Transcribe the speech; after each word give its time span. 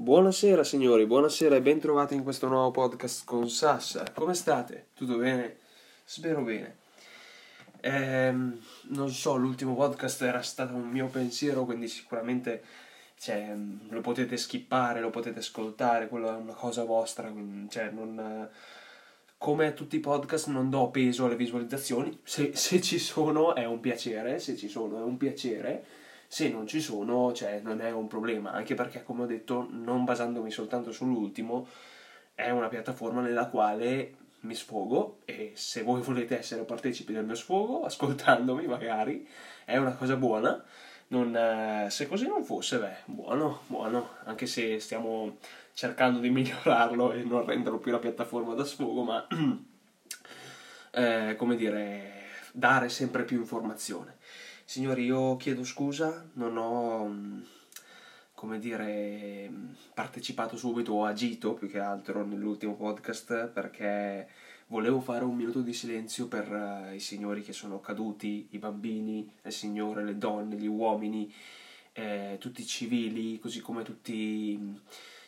Buonasera 0.00 0.64
signori, 0.64 1.04
buonasera 1.04 1.56
e 1.56 1.60
bentrovati 1.60 2.14
in 2.14 2.22
questo 2.22 2.48
nuovo 2.48 2.70
podcast 2.70 3.22
con 3.26 3.50
Sassa. 3.50 4.02
Come 4.14 4.32
state? 4.32 4.86
Tutto 4.94 5.18
bene? 5.18 5.58
Spero 6.04 6.40
bene. 6.40 6.76
Ehm, 7.80 8.58
non 8.84 9.10
so, 9.10 9.36
l'ultimo 9.36 9.74
podcast 9.74 10.22
era 10.22 10.40
stato 10.40 10.74
un 10.74 10.88
mio 10.88 11.08
pensiero, 11.08 11.66
quindi 11.66 11.86
sicuramente 11.86 12.62
cioè, 13.18 13.54
lo 13.90 14.00
potete 14.00 14.38
skippare, 14.38 15.02
lo 15.02 15.10
potete 15.10 15.40
ascoltare, 15.40 16.08
quello 16.08 16.30
è 16.30 16.36
una 16.38 16.54
cosa 16.54 16.82
vostra, 16.84 17.30
cioè, 17.68 17.90
non, 17.90 18.48
come 19.36 19.74
tutti 19.74 19.96
i 19.96 20.00
podcast 20.00 20.46
non 20.46 20.70
do 20.70 20.88
peso 20.88 21.26
alle 21.26 21.36
visualizzazioni, 21.36 22.20
se, 22.22 22.52
se 22.54 22.80
ci 22.80 22.98
sono 22.98 23.54
è 23.54 23.66
un 23.66 23.80
piacere, 23.80 24.38
se 24.38 24.56
ci 24.56 24.70
sono 24.70 24.96
è 24.98 25.02
un 25.02 25.18
piacere 25.18 25.84
se 26.32 26.48
non 26.48 26.68
ci 26.68 26.80
sono, 26.80 27.32
cioè, 27.32 27.58
non 27.60 27.80
è 27.80 27.90
un 27.90 28.06
problema, 28.06 28.52
anche 28.52 28.76
perché, 28.76 29.02
come 29.02 29.24
ho 29.24 29.26
detto, 29.26 29.66
non 29.68 30.04
basandomi 30.04 30.48
soltanto 30.52 30.92
sull'ultimo, 30.92 31.66
è 32.36 32.50
una 32.50 32.68
piattaforma 32.68 33.20
nella 33.20 33.48
quale 33.48 34.14
mi 34.42 34.54
sfogo 34.54 35.22
e 35.24 35.50
se 35.56 35.82
voi 35.82 36.00
volete 36.06 36.38
essere 36.38 36.62
partecipi 36.62 37.12
del 37.12 37.24
mio 37.24 37.34
sfogo, 37.34 37.82
ascoltandomi 37.82 38.64
magari, 38.68 39.26
è 39.64 39.76
una 39.76 39.94
cosa 39.94 40.14
buona. 40.14 40.62
Non, 41.08 41.34
eh, 41.34 41.90
se 41.90 42.06
così 42.06 42.28
non 42.28 42.44
fosse, 42.44 42.78
beh, 42.78 42.96
buono, 43.06 43.62
buono, 43.66 44.10
anche 44.22 44.46
se 44.46 44.78
stiamo 44.78 45.38
cercando 45.72 46.20
di 46.20 46.30
migliorarlo 46.30 47.10
e 47.10 47.24
non 47.24 47.44
renderlo 47.44 47.78
più 47.80 47.90
la 47.90 47.98
piattaforma 47.98 48.54
da 48.54 48.64
sfogo, 48.64 49.02
ma 49.02 49.26
eh, 50.94 51.34
come 51.36 51.56
dire, 51.56 52.22
dare 52.52 52.88
sempre 52.88 53.24
più 53.24 53.38
informazione. 53.38 54.18
Signori, 54.70 55.02
io 55.02 55.36
chiedo 55.36 55.64
scusa, 55.64 56.30
non 56.34 56.56
ho, 56.56 57.04
mm, 57.08 57.40
come 58.34 58.60
dire, 58.60 59.50
partecipato 59.92 60.56
subito 60.56 60.92
o 60.92 61.06
agito 61.06 61.54
più 61.54 61.68
che 61.68 61.80
altro 61.80 62.24
nell'ultimo 62.24 62.76
podcast 62.76 63.48
perché 63.48 64.28
volevo 64.68 65.00
fare 65.00 65.24
un 65.24 65.34
minuto 65.34 65.62
di 65.62 65.72
silenzio 65.72 66.28
per 66.28 66.48
uh, 66.52 66.94
i 66.94 67.00
signori 67.00 67.42
che 67.42 67.52
sono 67.52 67.80
caduti, 67.80 68.46
i 68.50 68.58
bambini, 68.58 69.28
le 69.42 69.50
signore, 69.50 70.04
le 70.04 70.16
donne, 70.16 70.54
gli 70.54 70.68
uomini, 70.68 71.34
eh, 71.92 72.36
tutti 72.38 72.60
i 72.60 72.66
civili, 72.66 73.40
così 73.40 73.58
come 73.58 73.82
tutti 73.82 74.52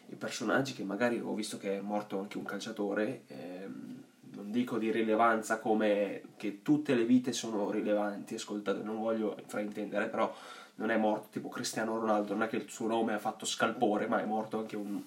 i 0.06 0.14
personaggi 0.16 0.72
che 0.72 0.84
magari 0.84 1.18
ho 1.18 1.34
visto 1.34 1.58
che 1.58 1.78
è 1.78 1.80
morto 1.80 2.20
anche 2.20 2.38
un 2.38 2.44
calciatore. 2.44 3.24
Ehm, 3.26 4.01
non 4.34 4.50
dico 4.50 4.78
di 4.78 4.90
rilevanza 4.90 5.58
come 5.58 6.22
che 6.36 6.62
tutte 6.62 6.94
le 6.94 7.04
vite 7.04 7.32
sono 7.32 7.70
rilevanti, 7.70 8.34
ascoltate, 8.34 8.82
non 8.82 9.00
voglio 9.00 9.36
fraintendere, 9.46 10.06
però 10.06 10.34
non 10.76 10.90
è 10.90 10.96
morto 10.96 11.28
tipo 11.30 11.48
Cristiano 11.48 11.98
Ronaldo, 11.98 12.32
non 12.32 12.44
è 12.44 12.48
che 12.48 12.56
il 12.56 12.68
suo 12.68 12.86
nome 12.86 13.14
ha 13.14 13.18
fatto 13.18 13.44
scalpore, 13.44 14.06
ma 14.06 14.20
è 14.20 14.24
morto 14.24 14.58
anche 14.58 14.76
un... 14.76 15.00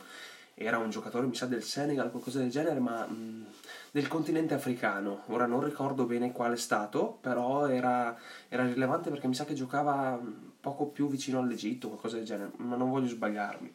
era 0.54 0.78
un 0.78 0.90
giocatore, 0.90 1.28
mi 1.28 1.36
sa, 1.36 1.48
del 1.48 1.64
Senegal, 1.64 2.12
qualcosa 2.12 2.40
del 2.40 2.52
genere, 2.52 2.80
ma 2.80 3.06
mh, 3.06 3.46
del 3.92 4.08
continente 4.08 4.54
africano. 4.54 5.24
Ora 5.28 5.46
non 5.46 5.64
ricordo 5.64 6.06
bene 6.06 6.32
quale 6.32 6.56
stato, 6.56 7.18
però 7.20 7.68
era, 7.68 8.16
era 8.48 8.64
rilevante 8.64 9.10
perché 9.10 9.28
mi 9.28 9.36
sa 9.36 9.46
che 9.46 9.54
giocava 9.54 10.20
poco 10.62 10.86
più 10.86 11.10
vicino 11.10 11.40
all'Egitto, 11.40 11.90
qualcosa 11.90 12.18
del 12.18 12.26
genere, 12.26 12.52
ma 12.58 12.76
non 12.76 12.90
voglio 12.90 13.08
sbagliarmi. 13.08 13.74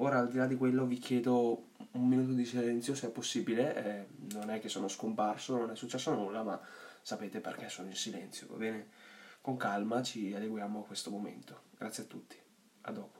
Ora, 0.00 0.18
al 0.18 0.28
di 0.28 0.36
là 0.36 0.46
di 0.46 0.56
quello, 0.56 0.84
vi 0.84 0.98
chiedo 0.98 1.70
un 1.92 2.06
minuto 2.06 2.32
di 2.32 2.44
silenzio 2.44 2.94
se 2.94 3.08
è 3.08 3.10
possibile. 3.10 3.74
Eh, 3.74 4.06
non 4.34 4.50
è 4.50 4.60
che 4.60 4.68
sono 4.68 4.88
scomparso, 4.88 5.56
non 5.56 5.70
è 5.70 5.76
successo 5.76 6.14
nulla, 6.14 6.42
ma 6.42 6.60
sapete 7.02 7.40
perché 7.40 7.68
sono 7.68 7.88
in 7.88 7.96
silenzio, 7.96 8.46
va 8.48 8.56
bene? 8.56 8.88
Con 9.40 9.56
calma 9.56 10.02
ci 10.02 10.32
adeguiamo 10.34 10.80
a 10.80 10.84
questo 10.84 11.10
momento. 11.10 11.62
Grazie 11.76 12.04
a 12.04 12.06
tutti. 12.06 12.36
A 12.82 12.92
dopo. 12.92 13.17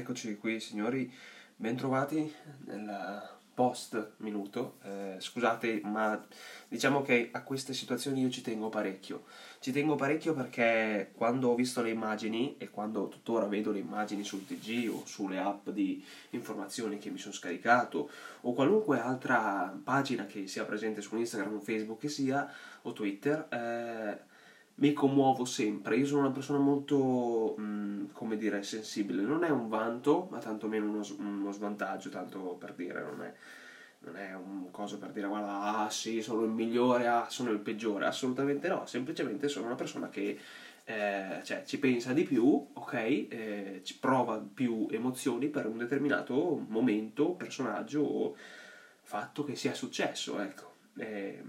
Eccoci 0.00 0.38
qui 0.38 0.60
signori, 0.60 1.12
bentrovati 1.56 2.32
nel 2.64 3.28
post 3.52 4.12
minuto. 4.16 4.78
Eh, 4.82 5.16
scusate, 5.18 5.82
ma 5.84 6.26
diciamo 6.68 7.02
che 7.02 7.28
a 7.30 7.42
queste 7.42 7.74
situazioni 7.74 8.22
io 8.22 8.30
ci 8.30 8.40
tengo 8.40 8.70
parecchio. 8.70 9.24
Ci 9.58 9.72
tengo 9.72 9.96
parecchio 9.96 10.32
perché 10.32 11.10
quando 11.14 11.50
ho 11.50 11.54
visto 11.54 11.82
le 11.82 11.90
immagini 11.90 12.56
e 12.56 12.70
quando 12.70 13.08
tuttora 13.08 13.44
vedo 13.44 13.72
le 13.72 13.80
immagini 13.80 14.24
sul 14.24 14.46
TG 14.46 14.90
o 14.90 15.02
sulle 15.04 15.38
app 15.38 15.68
di 15.68 16.02
informazioni 16.30 16.96
che 16.96 17.10
mi 17.10 17.18
sono 17.18 17.34
scaricato 17.34 18.08
o 18.40 18.54
qualunque 18.54 19.00
altra 19.00 19.78
pagina 19.84 20.24
che 20.24 20.46
sia 20.46 20.64
presente 20.64 21.02
su 21.02 21.14
Instagram 21.14 21.56
o 21.56 21.60
Facebook 21.60 22.00
che 22.00 22.08
sia 22.08 22.50
o 22.82 22.94
Twitter, 22.94 23.48
eh, 23.50 24.29
mi 24.80 24.92
commuovo 24.92 25.44
sempre. 25.44 25.96
Io 25.96 26.06
sono 26.06 26.20
una 26.20 26.30
persona 26.30 26.58
molto, 26.58 27.54
mm, 27.58 28.06
come 28.12 28.36
dire, 28.36 28.62
sensibile. 28.62 29.22
Non 29.22 29.44
è 29.44 29.50
un 29.50 29.68
vanto, 29.68 30.28
ma 30.30 30.38
tantomeno 30.38 30.86
uno, 30.86 31.06
uno 31.18 31.52
svantaggio, 31.52 32.08
tanto 32.08 32.56
per 32.58 32.72
dire, 32.74 33.02
non 33.02 33.22
è, 33.22 33.32
non 34.00 34.16
è 34.16 34.34
un 34.34 34.70
coso 34.70 34.98
per 34.98 35.10
dire, 35.12 35.26
guarda, 35.26 35.78
ah 35.84 35.90
sì, 35.90 36.22
sono 36.22 36.44
il 36.44 36.50
migliore, 36.50 37.06
ah, 37.06 37.26
sono 37.28 37.50
il 37.50 37.58
peggiore. 37.58 38.06
Assolutamente 38.06 38.68
no, 38.68 38.86
semplicemente 38.86 39.48
sono 39.48 39.66
una 39.66 39.74
persona 39.74 40.08
che 40.08 40.38
eh, 40.84 41.40
cioè, 41.44 41.64
ci 41.66 41.78
pensa 41.78 42.12
di 42.12 42.24
più, 42.24 42.68
ok, 42.72 42.94
eh, 42.94 43.80
ci 43.84 43.98
prova 43.98 44.38
più 44.38 44.86
emozioni 44.90 45.48
per 45.48 45.66
un 45.66 45.76
determinato 45.76 46.64
momento, 46.68 47.32
personaggio 47.32 48.00
o 48.02 48.36
fatto 49.02 49.44
che 49.44 49.56
sia 49.56 49.74
successo, 49.74 50.40
ecco. 50.40 50.72
Eh, 50.96 51.42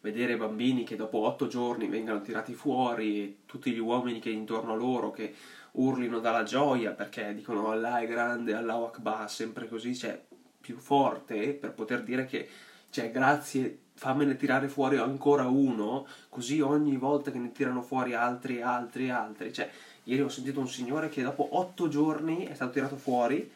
vedere 0.00 0.36
bambini 0.36 0.84
che 0.84 0.96
dopo 0.96 1.18
otto 1.18 1.46
giorni 1.46 1.88
vengano 1.88 2.22
tirati 2.22 2.54
fuori 2.54 3.22
e 3.22 3.36
tutti 3.46 3.70
gli 3.70 3.78
uomini 3.78 4.18
che 4.18 4.30
intorno 4.30 4.72
a 4.72 4.76
loro 4.76 5.10
che 5.10 5.34
urlino 5.72 6.18
dalla 6.20 6.42
gioia 6.42 6.92
perché 6.92 7.34
dicono 7.34 7.70
Allah 7.70 8.00
è 8.00 8.06
grande, 8.06 8.54
Allah 8.54 8.74
Akbar, 8.74 9.30
sempre 9.30 9.68
così, 9.68 9.94
cioè 9.94 10.20
più 10.60 10.78
forte 10.78 11.52
per 11.52 11.72
poter 11.72 12.02
dire 12.02 12.26
che 12.26 12.48
cioè 12.90 13.10
grazie 13.10 13.78
fammene 13.94 14.36
tirare 14.36 14.68
fuori 14.68 14.96
ancora 14.96 15.46
uno 15.46 16.06
così 16.28 16.60
ogni 16.60 16.96
volta 16.96 17.30
che 17.30 17.38
ne 17.38 17.52
tirano 17.52 17.82
fuori 17.82 18.14
altri 18.14 18.60
altri 18.62 19.10
altri 19.10 19.52
cioè 19.52 19.70
ieri 20.04 20.22
ho 20.22 20.28
sentito 20.28 20.60
un 20.60 20.68
signore 20.68 21.08
che 21.08 21.22
dopo 21.22 21.48
otto 21.52 21.88
giorni 21.88 22.46
è 22.46 22.54
stato 22.54 22.72
tirato 22.72 22.96
fuori 22.96 23.50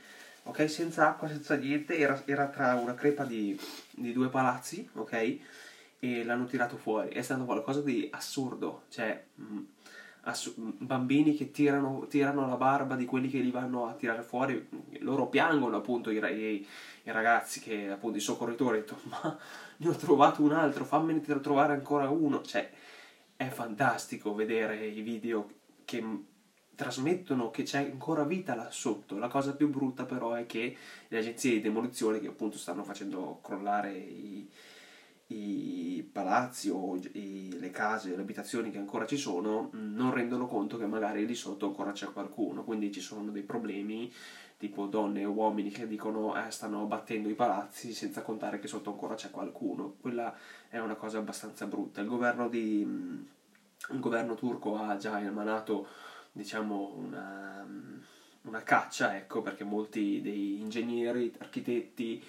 ok 0.45 0.71
senza 0.71 1.09
acqua 1.09 1.29
senza 1.29 1.57
niente 1.57 1.97
era, 1.97 2.23
era 2.27 2.47
tra 2.49 2.75
una 2.75 2.95
crepa 2.95 3.25
di, 3.25 3.59
di 3.91 4.13
due 4.13 4.29
palazzi 4.29 4.89
ok 4.95 5.39
e 6.05 6.23
l'hanno 6.23 6.45
tirato 6.45 6.77
fuori. 6.77 7.09
È 7.09 7.23
stato 7.23 7.47
qualcosa 7.47 7.81
di 7.81 8.09
assurdo, 8.13 8.83
cioè 8.91 9.25
mh, 9.35 9.43
mm, 9.43 9.65
assu- 10.25 10.61
mm, 10.61 10.71
bambini 10.81 11.35
che 11.35 11.51
tirano, 11.51 12.07
tirano, 12.09 12.47
la 12.47 12.57
barba 12.57 12.95
di 12.95 13.07
quelli 13.07 13.31
che 13.31 13.39
li 13.39 13.51
vanno 13.51 13.87
a 13.87 13.95
tirare 13.95 14.23
fuori, 14.23 14.69
loro 15.01 15.29
piangono 15.29 15.77
appunto 15.77 16.11
i, 16.11 16.19
i, 16.19 16.67
i 17.05 17.11
ragazzi 17.11 17.61
che 17.61 17.91
appunto 17.91 18.19
i 18.19 18.21
soccorritori, 18.21 18.79
detto, 18.81 18.99
ma 19.05 19.39
ne 19.79 19.89
ho 19.89 19.97
trovato 19.97 20.43
un 20.43 20.53
altro, 20.53 20.85
fammene 20.85 21.23
trovare 21.41 21.73
ancora 21.73 22.11
uno, 22.11 22.43
cioè 22.43 22.71
è 23.37 23.49
fantastico 23.49 24.35
vedere 24.35 24.87
i 24.87 25.01
video 25.01 25.49
che 25.87 26.03
mm, 26.03 26.17
trasmettono 26.75 27.51
che 27.51 27.63
c'è 27.63 27.79
ancora 27.79 28.25
vita 28.25 28.55
là 28.55 28.71
sotto. 28.71 29.17
La 29.17 29.29
cosa 29.29 29.55
più 29.55 29.71
brutta 29.71 30.05
però 30.05 30.35
è 30.35 30.45
che 30.45 30.77
le 31.09 31.19
agenzie 31.19 31.53
di 31.53 31.61
demolizione 31.63 32.21
che 32.21 32.27
appunto 32.27 32.59
stanno 32.59 32.85
facendo 32.85 33.41
crollare 33.43 33.93
i, 33.93 34.51
i 35.29 36.09
palazzi 36.13 36.69
o 36.69 36.97
i, 36.97 37.57
le 37.59 37.71
case, 37.71 38.15
le 38.15 38.23
abitazioni 38.23 38.71
che 38.71 38.79
ancora 38.79 39.07
ci 39.07 39.17
sono 39.17 39.71
non 39.73 40.13
rendono 40.13 40.47
conto 40.47 40.77
che 40.77 40.87
magari 40.87 41.25
lì 41.25 41.35
sotto 41.35 41.67
ancora 41.67 41.93
c'è 41.93 42.13
qualcuno, 42.13 42.63
quindi 42.65 42.93
ci 42.93 43.01
sono 43.01 43.31
dei 43.31 43.43
problemi 43.43 44.13
tipo 44.57 44.87
donne 44.87 45.21
e 45.21 45.25
uomini 45.25 45.71
che 45.71 45.87
dicono 45.87 46.37
eh, 46.37 46.51
stanno 46.51 46.85
battendo 46.87 47.29
i 47.29 47.35
palazzi 47.35 47.93
senza 47.93 48.23
contare 48.23 48.59
che 48.59 48.69
sotto 48.69 48.91
ancora 48.91 49.15
c'è 49.15 49.31
qualcuno. 49.31 49.97
Quella 50.01 50.35
è 50.69 50.79
una 50.79 50.95
cosa 50.95 51.19
abbastanza 51.19 51.67
brutta. 51.67 52.01
Il 52.01 52.07
governo, 52.07 52.49
di, 52.49 52.81
il 52.81 54.01
governo 54.01 54.35
turco 54.35 54.77
ha 54.77 54.97
già 54.97 55.21
emanato 55.21 55.87
diciamo, 56.33 56.95
una, 56.97 57.67
una 58.43 58.63
caccia, 58.63 59.17
ecco, 59.17 59.43
perché 59.43 59.65
molti 59.65 60.21
dei 60.21 60.61
ingegneri, 60.61 61.35
architetti, 61.39 62.23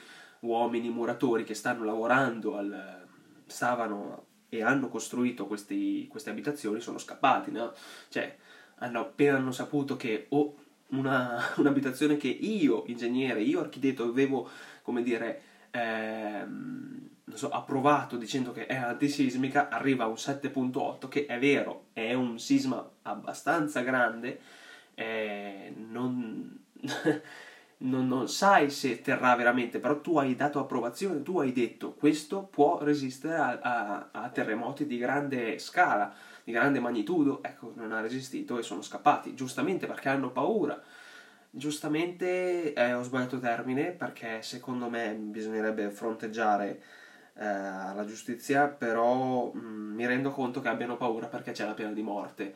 uomini, 0.46 0.90
muratori 0.90 1.44
che 1.44 1.54
stanno 1.54 1.84
lavorando 1.84 2.58
al, 2.58 3.06
stavano 3.46 4.26
e 4.50 4.62
hanno 4.62 4.90
costruito 4.90 5.48
questi, 5.48 6.08
queste 6.08 6.30
abitazioni 6.30 6.80
sono 6.80 6.98
scappati, 6.98 7.52
no? 7.52 7.74
Cioè, 8.10 8.36
hanno 8.78 9.00
appena 9.00 9.38
hanno 9.38 9.52
saputo 9.52 9.96
che 9.96 10.28
o 10.30 10.56
una, 10.90 11.40
un'abitazione 11.58 12.18
che 12.18 12.28
io, 12.28 12.84
ingegnere, 12.88 13.42
io 13.42 13.60
architetto, 13.60 14.04
avevo, 14.04 14.50
come 14.82 15.04
dire, 15.04 15.42
ehm, 15.72 17.10
so, 17.34 17.50
approvato 17.50 18.18
dicendo 18.18 18.52
che 18.52 18.66
è 18.66 18.76
antisismica, 18.76 19.70
arriva 19.70 20.06
a 20.06 20.08
un 20.08 20.16
7.8, 20.16 21.08
che 21.08 21.26
è 21.26 21.40
vero, 21.40 21.88
è 21.94 22.14
un 22.14 22.40
sisma 22.40 22.88
abbastanza 23.04 23.82
grande, 23.82 24.40
eh, 24.94 25.74
non, 25.76 26.64
non, 27.80 28.08
non, 28.08 28.28
sai 28.30 28.70
se 28.70 29.02
terrà 29.02 29.36
veramente, 29.36 29.80
però 29.80 30.00
tu 30.02 30.18
hai 30.18 30.36
dato 30.36 30.60
approvazione, 30.60 31.24
tu 31.24 31.40
hai 31.40 31.52
detto 31.52 31.94
questo 31.94 32.44
può 32.44 32.82
resistere 32.82 33.36
a, 33.36 33.60
a, 33.62 34.10
a 34.12 34.30
terremoti 34.30 34.86
di 34.86 34.98
grande 34.98 35.60
scala 35.60 36.14
di 36.46 36.52
grande 36.52 36.80
magnitudo, 36.80 37.42
ecco, 37.42 37.74
non 37.76 37.92
ha 37.92 38.02
resistito 38.02 38.60
e 38.60 38.64
sono 38.64 38.84
scappati, 38.84 39.34
giustamente 39.34 39.88
perché 39.88 40.10
hanno 40.10 40.32
paura. 40.32 40.80
Giustamente 41.50 42.74
eh, 42.74 42.94
ho 42.94 43.02
sbagliato 43.02 43.40
termine 43.40 43.92
perché 43.92 44.42
secondo 44.44 44.88
me 44.88 45.14
bisognerebbe 45.16 45.90
fronteggiare 45.90 46.82
eh, 47.34 47.44
la 47.44 48.04
giustizia, 48.06 48.68
però 48.68 49.52
mh, 49.52 49.60
mm, 49.60 49.96
mi 49.96 50.06
rendo 50.06 50.32
conto 50.32 50.62
che 50.62 50.68
abbiano 50.68 50.98
paura 50.98 51.26
perché 51.28 51.52
c'è 51.52 51.66
la 51.66 51.74
pena 51.74 51.92
di 51.92 52.04
morte. 52.04 52.54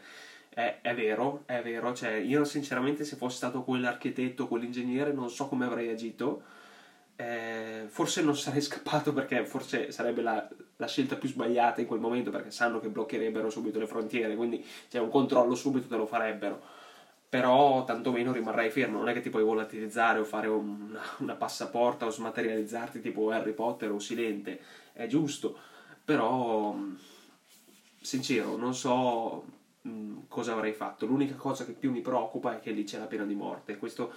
È, 0.50 0.80
è 0.82 0.96
vero, 0.96 1.44
è 1.46 1.62
vero, 1.62 1.94
cioè 1.94 2.14
io 2.14 2.44
sinceramente 2.44 3.04
se 3.04 3.16
fossi 3.16 3.38
stato 3.38 3.64
quell'architetto, 3.64 4.48
quell'ingegnere, 4.48 5.14
non 5.14 5.30
so 5.30 5.48
come 5.48 5.66
avrei 5.66 5.90
agito. 5.90 6.44
Eh, 7.16 7.86
forse 7.88 8.22
non 8.22 8.36
sarei 8.36 8.62
scappato 8.62 9.14
perché 9.14 9.46
forse 9.46 9.92
sarebbe 9.92 10.22
la, 10.22 10.48
la, 10.78 10.88
scelta 10.88 11.18
più 11.18 11.28
sbagliata 11.28 11.82
in 11.82 11.88
quel 11.88 12.00
momento 12.00 12.32
perché 12.32 12.50
sanno 12.50 12.80
che 12.80 12.88
bloccherebbero 12.88 13.50
subito 13.50 13.78
le 13.78 13.88
frontiere, 13.88 14.36
quindi 14.36 14.66
c'è 14.90 15.00
un 15.00 15.10
controllo 15.10 15.56
subito 15.56 15.88
te 15.88 15.98
lo 15.98 16.06
farebbero. 16.06 16.78
Però 17.30 17.84
tantomeno 17.86 18.32
rimarrai 18.32 18.72
fermo, 18.72 18.98
non 18.98 19.10
è 19.10 19.14
che 19.14 19.22
ti 19.22 19.30
puoi 19.30 19.44
volatilizzare 19.44 20.20
o 20.20 20.24
fare 20.24 20.48
una, 20.48 21.02
una 21.20 21.36
passaporta 21.36 22.06
o 22.06 22.10
smaterializzarti 22.10 23.02
tipo 23.02 23.30
Harry 23.30 23.54
Potter 23.54 23.92
o 23.92 24.00
Silente, 24.00 24.60
è 24.94 25.06
giusto, 25.06 25.58
però 26.04 26.76
sincero, 28.02 28.58
non 28.58 28.74
so 28.74 29.59
mh, 29.90 30.28
cosa 30.28 30.54
avrei 30.54 30.74
fatto. 30.74 31.06
L'unica 31.06 31.36
cosa 31.36 31.66
che 31.66 31.74
più 31.74 31.92
mi 31.92 32.02
preoccupa 32.02 32.56
è 32.56 32.60
che 32.60 32.72
lì 32.72 32.84
c'è 32.84 33.00
la 33.00 33.06
pena 33.06 33.26
di 33.26 33.36
morte. 33.36 33.78
Questo 33.78 34.14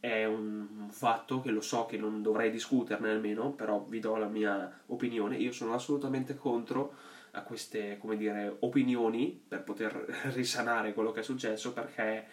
è 0.00 0.24
un 0.24 0.88
fatto 0.88 1.40
che 1.40 1.50
lo 1.50 1.60
so 1.60 1.84
che 1.86 1.98
non 1.98 2.22
dovrei 2.22 2.50
discuterne 2.50 3.10
almeno, 3.10 3.50
però 3.50 3.84
vi 3.86 4.00
do 4.00 4.16
la 4.16 4.28
mia 4.28 4.80
opinione. 4.86 5.36
Io 5.36 5.52
sono 5.52 5.74
assolutamente 5.74 6.36
contro 6.36 6.94
a 7.32 7.42
queste, 7.42 7.98
come 7.98 8.16
dire, 8.16 8.56
opinioni 8.60 9.40
per 9.46 9.62
poter 9.62 9.92
risanare 10.34 10.94
quello 10.94 11.12
che 11.12 11.20
è 11.20 11.22
successo 11.22 11.72
perché 11.72 12.26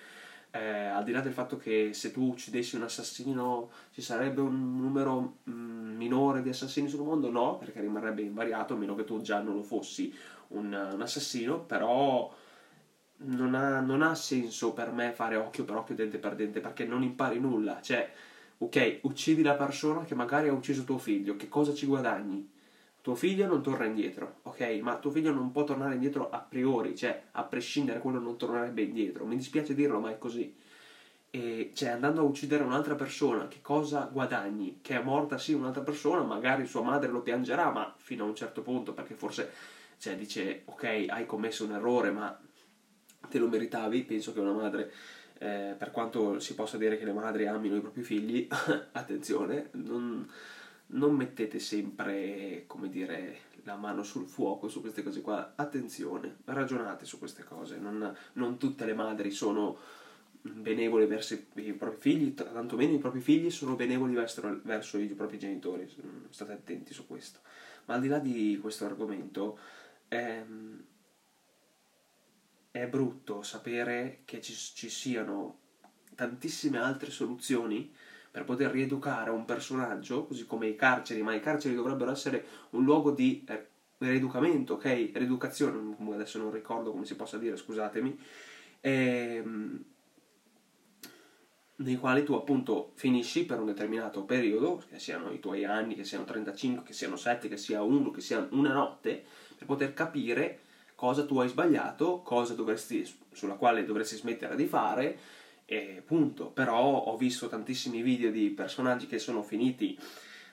eh, 0.52 0.86
al 0.86 1.04
di 1.04 1.12
là 1.12 1.20
del 1.20 1.34
fatto 1.34 1.58
che 1.58 1.92
se 1.94 2.12
tu 2.12 2.30
uccidessi 2.30 2.76
un 2.76 2.84
assassino 2.84 3.70
ci 3.92 4.02
sarebbe 4.02 4.42
un 4.42 4.78
numero 4.78 5.40
mh, 5.44 5.52
mm, 5.52 5.96
minore 5.98 6.42
di 6.42 6.50
assassini 6.50 6.88
sul 6.88 7.04
mondo, 7.04 7.30
no, 7.30 7.58
perché 7.58 7.82
rimarrebbe 7.82 8.22
invariato 8.22 8.74
a 8.74 8.78
meno 8.78 8.96
che 8.96 9.04
tu 9.04 9.22
già 9.22 9.42
non 9.42 9.56
lo 9.56 9.64
fossi 9.64 10.14
un, 10.50 10.90
un 10.94 11.02
assassino, 11.02 11.60
però 11.60 12.34
non 13.20 13.56
ha, 13.56 13.80
non 13.80 14.02
ha, 14.02 14.14
senso 14.16 14.74
per 14.74 14.92
me 14.92 15.12
fare 15.12 15.36
occhio 15.36 15.64
per 15.66 15.76
occhio, 15.76 15.96
dente 15.96 16.18
per 16.18 16.36
dente, 16.36 16.60
perché 16.60 16.86
non 16.86 17.04
impari 17.04 17.40
nulla. 17.40 17.82
Cioè, 17.82 18.10
ok, 18.60 19.00
uccidi 19.02 19.42
la 19.42 19.56
persona 19.56 20.04
che 20.04 20.16
magari 20.16 20.50
ha 20.50 20.54
ucciso 20.54 20.84
tuo 20.84 20.98
figlio, 20.98 21.36
che 21.36 21.48
cosa 21.48 21.74
ci 21.74 21.86
guadagni? 21.86 22.50
Tuo 23.02 23.16
figlio 23.16 23.48
non 23.48 23.64
torna 23.64 23.86
indietro, 23.86 24.40
ok? 24.44 24.80
Ma 24.82 24.98
tuo 24.98 25.12
figlio 25.12 25.32
non 25.32 25.52
può 25.52 25.64
tornare 25.64 25.94
indietro 25.94 26.30
a 26.30 26.40
priori, 26.40 26.96
cioè, 26.96 27.24
a 27.32 27.44
prescindere, 27.44 28.00
quello 28.00 28.20
non 28.20 28.38
tornerebbe 28.38 28.82
indietro. 28.82 29.26
Mi 29.26 29.38
dispiace 29.38 29.74
dirlo, 29.74 30.00
ma 30.00 30.12
è 30.12 30.18
così. 30.18 30.54
E, 31.30 31.72
cioè, 31.74 31.90
andando 31.90 32.22
a 32.22 32.24
uccidere 32.26 32.64
un'altra 32.64 32.96
persona, 32.96 33.48
che 33.48 33.62
cosa 33.62 34.10
guadagni? 34.12 34.80
Che 34.82 35.00
è 35.00 35.02
morta, 35.02 35.38
sì, 35.38 35.54
un'altra 35.54 35.84
persona, 35.84 36.22
magari 36.24 36.66
sua 36.66 36.82
madre 36.82 37.10
lo 37.10 37.22
piangerà, 37.22 37.72
ma 37.72 37.94
fino 37.98 38.26
a 38.26 38.28
un 38.28 38.36
certo 38.36 38.62
punto, 38.62 38.94
perché 38.94 39.14
forse, 39.14 39.52
cioè, 39.98 40.18
dice, 40.18 40.64
ok, 40.66 41.06
hai 41.08 41.26
commesso 41.26 41.64
un 41.64 41.72
errore, 41.74 42.12
ma 42.12 42.38
te 43.30 43.40
lo 43.40 43.48
meritavi, 43.48 44.04
penso 44.04 44.34
che 44.34 44.40
una 44.40 44.54
madre, 44.54 44.92
eh, 45.40 45.76
per 45.78 45.92
quanto 45.92 46.40
si 46.40 46.56
possa 46.56 46.78
dire 46.78 46.98
che 46.98 47.06
le 47.06 47.14
madri 47.14 47.48
amino 47.48 47.76
i 47.76 47.82
propri 47.82 48.04
figli, 48.04 48.48
attenzione, 48.94 49.70
non, 49.74 50.28
non 50.88 51.16
mettete 51.16 51.60
sempre, 51.60 52.64
come 52.68 52.90
dire, 52.90 53.46
la 53.64 53.76
mano 53.76 54.04
sul 54.04 54.28
fuoco 54.28 54.70
su 54.70 54.82
queste 54.82 55.04
cose 55.04 55.22
qua, 55.22 55.54
attenzione, 55.56 56.38
ragionate 56.46 57.06
su 57.06 57.20
queste 57.20 57.44
cose, 57.44 57.78
non, 57.78 58.16
non 58.34 58.58
tutte 58.58 58.86
le 58.86 58.94
madri 58.94 59.32
sono 59.32 59.78
benevole 60.42 61.06
verso 61.06 61.34
i 61.34 61.74
propri 61.74 62.00
figli, 62.00 62.34
tantomeno 62.34 62.94
i 62.94 63.00
propri 63.00 63.20
figli 63.20 63.50
sono 63.50 63.76
benevoli 63.76 64.14
verso, 64.14 64.62
verso 64.64 64.98
i 64.98 65.08
propri 65.08 65.38
genitori, 65.38 65.90
state 66.30 66.54
attenti 66.54 66.94
su 66.94 67.06
questo. 67.06 67.40
Ma 67.86 67.96
al 67.96 68.02
di 68.02 68.08
là 68.08 68.20
di 68.20 68.58
questo 68.62 68.86
argomento, 68.86 69.58
ehm, 70.08 70.84
è 72.82 72.88
brutto 72.88 73.42
sapere 73.42 74.22
che 74.26 74.42
ci, 74.42 74.54
ci 74.54 74.90
siano 74.90 75.60
tantissime 76.16 76.80
altre 76.80 77.12
soluzioni 77.12 77.94
per 78.32 78.44
poter 78.44 78.72
rieducare 78.72 79.30
un 79.30 79.46
personaggio, 79.46 80.26
così 80.26 80.46
come 80.46 80.68
i 80.68 80.76
carceri, 80.76 81.22
ma 81.22 81.34
i 81.34 81.40
carceri 81.40 81.76
dovrebbero 81.76 82.12
essere 82.12 82.46
un 82.72 82.84
luogo 82.84 83.12
di 83.12 83.44
eh, 83.48 83.68
rieducamento, 83.98 84.74
ok? 84.74 85.12
Rieducazione, 85.14 85.96
adesso 86.14 86.38
non 86.38 86.52
ricordo 86.52 86.92
come 86.92 87.06
si 87.06 87.16
possa 87.16 87.38
dire, 87.38 87.58
scusatemi, 87.58 88.20
ehm, 88.82 89.84
nei 91.78 91.96
quali 91.98 92.24
tu 92.24 92.34
appunto 92.34 92.92
finisci 92.96 93.46
per 93.46 93.60
un 93.60 93.68
determinato 93.68 94.24
periodo, 94.24 94.84
che 94.90 95.00
siano 95.00 95.32
i 95.32 95.40
tuoi 95.40 95.64
anni, 95.66 95.96
che 95.96 96.04
siano 96.04 96.26
35, 96.26 96.84
che 96.84 96.94
siano 96.94 97.16
7, 97.16 97.48
che 97.48 97.58
sia 97.58 97.82
uno, 97.82 98.12
che 98.12 98.22
sia 98.22 98.48
una 98.52 98.74
notte, 98.74 99.24
per 99.56 99.66
poter 99.66 99.94
capire 99.94 100.62
cosa 100.98 101.28
tu 101.28 101.38
hai 101.38 101.48
sbagliato, 101.48 102.24
cosa 102.24 102.56
dovresti, 102.56 103.08
sulla 103.32 103.54
quale 103.54 103.86
dovresti 103.86 104.16
smettere 104.16 104.56
di 104.56 104.66
fare, 104.66 105.20
e 105.64 106.02
punto. 106.04 106.48
Però 106.48 106.76
ho 106.76 107.16
visto 107.18 107.48
tantissimi 107.48 108.02
video 108.02 108.32
di 108.32 108.50
personaggi 108.50 109.06
che 109.06 109.20
sono 109.20 109.44
finiti 109.44 109.96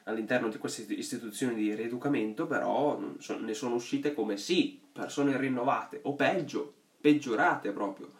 all'interno 0.02 0.50
di 0.50 0.58
queste 0.58 0.92
istituzioni 0.92 1.54
di 1.54 1.74
rieducamento, 1.74 2.46
però 2.46 3.00
ne 3.40 3.54
sono 3.54 3.76
uscite 3.76 4.12
come 4.12 4.36
sì, 4.36 4.78
persone 4.92 5.34
rinnovate, 5.38 6.00
o 6.02 6.14
peggio, 6.14 6.74
peggiorate 7.00 7.70
proprio. 7.70 8.12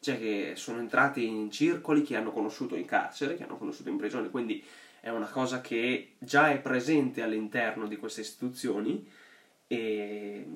Cioè 0.00 0.18
che 0.18 0.52
sono 0.56 0.80
entrati 0.80 1.26
in 1.26 1.50
circoli 1.50 2.02
che 2.02 2.14
hanno 2.14 2.30
conosciuto 2.30 2.76
in 2.76 2.84
carcere, 2.84 3.36
che 3.36 3.44
hanno 3.44 3.56
conosciuto 3.56 3.88
in 3.88 3.96
prigione, 3.96 4.28
quindi 4.28 4.62
è 5.00 5.08
una 5.08 5.28
cosa 5.28 5.62
che 5.62 6.16
già 6.18 6.50
è 6.50 6.60
presente 6.60 7.22
all'interno 7.22 7.86
di 7.86 7.96
queste 7.96 8.20
istituzioni 8.20 9.10
e 9.66 10.46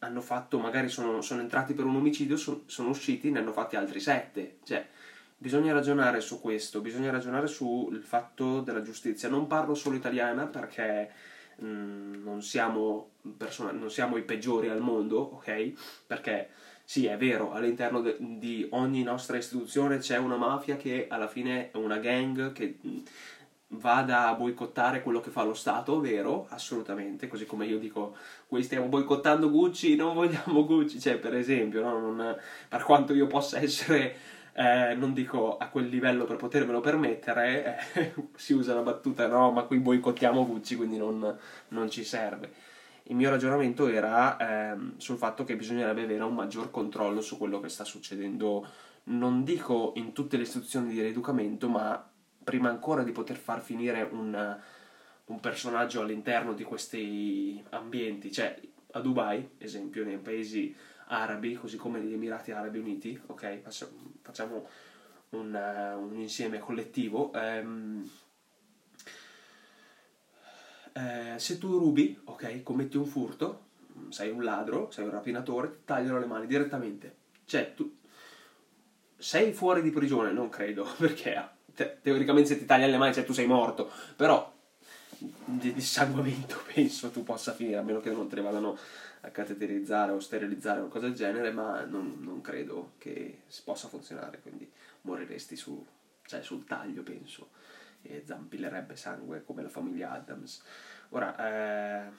hanno 0.00 0.20
fatto, 0.20 0.58
magari 0.58 0.88
sono, 0.88 1.20
sono 1.20 1.40
entrati 1.40 1.74
per 1.74 1.84
un 1.84 1.96
omicidio, 1.96 2.36
sono, 2.36 2.62
sono 2.66 2.90
usciti, 2.90 3.30
ne 3.30 3.38
hanno 3.38 3.52
fatti 3.52 3.76
altri 3.76 4.00
sette. 4.00 4.58
Cioè, 4.64 4.86
bisogna 5.36 5.72
ragionare 5.72 6.20
su 6.20 6.40
questo, 6.40 6.80
bisogna 6.80 7.10
ragionare 7.10 7.46
sul 7.46 8.02
fatto 8.02 8.60
della 8.60 8.82
giustizia. 8.82 9.28
Non 9.28 9.46
parlo 9.46 9.74
solo 9.74 9.96
italiana 9.96 10.46
perché 10.46 11.10
mh, 11.56 11.66
mm, 11.66 12.24
non, 12.24 12.42
siamo 12.42 13.10
persona, 13.36 13.72
non 13.72 13.90
siamo 13.90 14.16
i 14.16 14.22
peggiori 14.22 14.68
al 14.68 14.80
mondo, 14.80 15.18
ok? 15.18 15.72
Perché 16.06 16.48
sì, 16.84 17.06
è 17.06 17.16
vero, 17.16 17.52
all'interno 17.52 18.00
de, 18.00 18.16
di 18.18 18.66
ogni 18.70 19.02
nostra 19.02 19.36
istituzione 19.36 19.98
c'è 19.98 20.16
una 20.16 20.36
mafia 20.36 20.76
che 20.76 21.06
alla 21.08 21.28
fine 21.28 21.70
è 21.70 21.76
una 21.76 21.98
gang 21.98 22.52
che 22.52 22.78
mm, 22.84 22.98
vada 23.72 24.28
a 24.28 24.34
boicottare 24.34 25.02
quello 25.02 25.20
che 25.20 25.30
fa 25.30 25.44
lo 25.44 25.54
Stato, 25.54 26.00
vero? 26.00 26.46
Assolutamente, 26.50 27.28
così 27.28 27.46
come 27.46 27.66
io 27.66 27.78
dico, 27.78 28.16
qui 28.46 28.62
stiamo 28.62 28.86
boicottando 28.86 29.50
Gucci, 29.50 29.94
non 29.96 30.14
vogliamo 30.14 30.64
Gucci, 30.64 30.98
cioè 30.98 31.18
per 31.18 31.34
esempio, 31.34 31.82
no? 31.82 31.98
non, 31.98 32.36
per 32.68 32.82
quanto 32.82 33.14
io 33.14 33.26
possa 33.26 33.60
essere, 33.60 34.16
eh, 34.54 34.94
non 34.94 35.12
dico 35.12 35.56
a 35.56 35.68
quel 35.68 35.88
livello 35.88 36.24
per 36.24 36.36
potermelo 36.36 36.80
permettere, 36.80 37.80
eh, 37.94 38.14
si 38.34 38.54
usa 38.54 38.74
la 38.74 38.82
battuta, 38.82 39.28
no, 39.28 39.52
ma 39.52 39.62
qui 39.62 39.78
boicottiamo 39.78 40.46
Gucci, 40.46 40.74
quindi 40.74 40.96
non, 40.96 41.38
non 41.68 41.90
ci 41.90 42.02
serve. 42.02 42.52
il 43.04 43.16
mio 43.16 43.30
ragionamento 43.30 43.86
era 43.88 44.36
ehm, 44.72 44.94
sul 44.96 45.16
fatto 45.16 45.44
che 45.44 45.56
bisognerebbe 45.56 46.02
avere 46.02 46.22
un 46.24 46.34
maggior 46.34 46.70
controllo 46.70 47.20
su 47.20 47.38
quello 47.38 47.60
che 47.60 47.68
sta 47.68 47.84
succedendo, 47.84 48.66
non 49.04 49.44
dico 49.44 49.92
in 49.96 50.12
tutte 50.12 50.36
le 50.36 50.42
istituzioni 50.42 50.92
di 50.92 51.00
rieducamento, 51.00 51.68
ma 51.68 52.09
prima 52.50 52.68
ancora 52.68 53.04
di 53.04 53.12
poter 53.12 53.36
far 53.36 53.62
finire 53.62 54.02
un, 54.10 54.58
un 55.26 55.40
personaggio 55.40 56.00
all'interno 56.00 56.52
di 56.52 56.64
questi 56.64 57.62
ambienti, 57.70 58.32
cioè 58.32 58.60
a 58.90 59.00
Dubai, 59.00 59.50
esempio, 59.58 60.04
nei 60.04 60.18
paesi 60.18 60.74
arabi, 61.06 61.54
così 61.54 61.76
come 61.76 62.00
negli 62.00 62.14
Emirati 62.14 62.50
Arabi 62.50 62.80
Uniti, 62.80 63.20
ok? 63.24 63.60
Facciamo 64.20 64.68
un, 65.30 65.54
un 65.54 66.18
insieme 66.18 66.58
collettivo. 66.58 67.32
Ehm, 67.34 68.10
eh, 70.92 71.34
se 71.36 71.56
tu 71.58 71.78
rubi, 71.78 72.20
ok, 72.24 72.64
commetti 72.64 72.96
un 72.96 73.06
furto, 73.06 73.66
sei 74.08 74.30
un 74.30 74.42
ladro, 74.42 74.90
sei 74.90 75.04
un 75.04 75.12
rapinatore, 75.12 75.70
ti 75.70 75.84
tagliano 75.84 76.18
le 76.18 76.26
mani 76.26 76.48
direttamente. 76.48 77.14
Cioè, 77.44 77.74
tu 77.74 77.96
sei 79.16 79.52
fuori 79.52 79.82
di 79.82 79.90
prigione, 79.90 80.32
non 80.32 80.48
credo, 80.48 80.84
perché 80.98 81.58
te- 81.74 81.98
teoricamente 82.02 82.50
se 82.50 82.58
ti 82.58 82.66
tagliano 82.66 82.92
le 82.92 82.98
mani, 82.98 83.14
cioè 83.14 83.24
tu 83.24 83.32
sei 83.32 83.46
morto, 83.46 83.90
però 84.16 84.52
di 85.18 85.72
dissanguamento 85.72 86.62
penso 86.72 87.10
tu 87.10 87.22
possa 87.22 87.52
finire, 87.52 87.78
a 87.78 87.82
meno 87.82 88.00
che 88.00 88.10
non 88.10 88.28
te 88.28 88.36
ne 88.36 88.42
vadano 88.42 88.78
a 89.22 89.28
cateterizzare 89.28 90.12
o 90.12 90.20
sterilizzare 90.20 90.78
o 90.78 90.88
qualcosa 90.88 91.06
del 91.06 91.14
genere, 91.14 91.50
ma 91.50 91.84
non, 91.84 92.18
non 92.20 92.40
credo 92.40 92.92
che 92.98 93.42
possa 93.64 93.88
funzionare, 93.88 94.40
quindi 94.40 94.70
moriresti 95.02 95.56
su, 95.56 95.84
cioè 96.24 96.42
sul 96.42 96.64
taglio, 96.64 97.02
penso 97.02 97.48
e 98.02 98.22
zampillerebbe 98.24 98.96
sangue 98.96 99.44
come 99.44 99.62
la 99.62 99.68
famiglia 99.68 100.12
Adams. 100.12 100.62
Ora, 101.10 101.36
eh, 101.36 102.10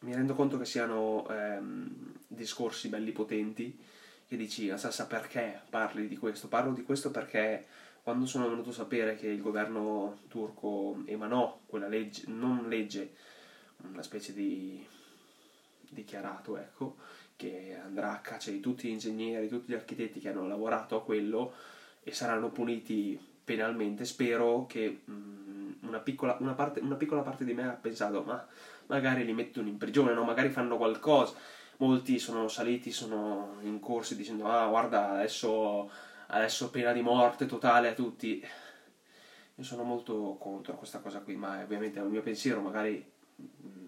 mi 0.00 0.14
rendo 0.14 0.34
conto 0.34 0.58
che 0.58 0.64
siano 0.64 1.28
ehm, 1.28 2.14
discorsi 2.26 2.88
belli 2.88 3.12
potenti 3.12 3.78
che 4.26 4.36
dici, 4.36 4.70
Assassa, 4.70 5.06
perché 5.06 5.60
parli 5.68 6.08
di 6.08 6.16
questo? 6.16 6.48
Parlo 6.48 6.72
di 6.72 6.82
questo 6.82 7.10
perché 7.10 7.66
quando 8.02 8.26
sono 8.26 8.48
venuto 8.48 8.70
a 8.70 8.74
sapere 8.74 9.14
che 9.14 9.28
il 9.28 9.40
governo 9.40 10.20
turco 10.28 11.02
emanò 11.06 11.60
quella 11.66 11.88
legge, 11.88 12.24
non 12.26 12.68
legge, 12.68 13.14
una 13.76 14.02
specie 14.02 14.32
di 14.32 14.84
dichiarato, 15.88 16.56
ecco, 16.56 16.96
che 17.36 17.78
andrà 17.82 18.12
a 18.12 18.20
caccia 18.20 18.50
di 18.50 18.60
tutti 18.60 18.88
gli 18.88 18.92
ingegneri, 18.92 19.48
tutti 19.48 19.70
gli 19.70 19.74
architetti 19.74 20.20
che 20.20 20.30
hanno 20.30 20.46
lavorato 20.46 20.96
a 20.96 21.02
quello 21.02 21.52
e 22.02 22.12
saranno 22.12 22.50
puniti 22.50 23.18
penalmente, 23.44 24.04
spero 24.04 24.66
che 24.66 25.02
mh, 25.04 25.12
mm, 25.12 25.72
una, 25.82 25.98
piccola, 25.98 26.36
una, 26.40 26.54
parte, 26.54 26.80
una, 26.80 26.96
piccola, 26.96 27.22
parte, 27.22 27.44
di 27.44 27.54
me 27.54 27.68
ha 27.68 27.72
pensato, 27.72 28.22
ma 28.22 28.44
magari 28.86 29.24
li 29.24 29.32
mettono 29.32 29.68
in 29.68 29.78
prigione, 29.78 30.12
no? 30.14 30.24
magari 30.24 30.50
fanno 30.50 30.76
qualcosa. 30.76 31.36
Molti 31.78 32.18
sono 32.18 32.48
saliti, 32.48 32.92
sono 32.92 33.56
in 33.62 33.80
corsi 33.80 34.16
dicendo, 34.16 34.46
ah 34.46 34.68
guarda, 34.68 35.10
adesso, 35.10 35.90
adesso 36.32 36.70
pena 36.70 36.92
di 36.92 37.02
morte 37.02 37.46
totale 37.46 37.88
a 37.88 37.94
tutti. 37.94 38.44
Io 39.54 39.64
sono 39.64 39.82
molto 39.82 40.36
contro 40.38 40.76
questa 40.76 41.00
cosa 41.00 41.20
qui, 41.20 41.36
ma 41.36 41.62
ovviamente 41.62 41.98
è 41.98 42.02
un 42.02 42.10
mio 42.10 42.22
pensiero, 42.22 42.60
magari 42.60 43.04
mm, 43.40 43.86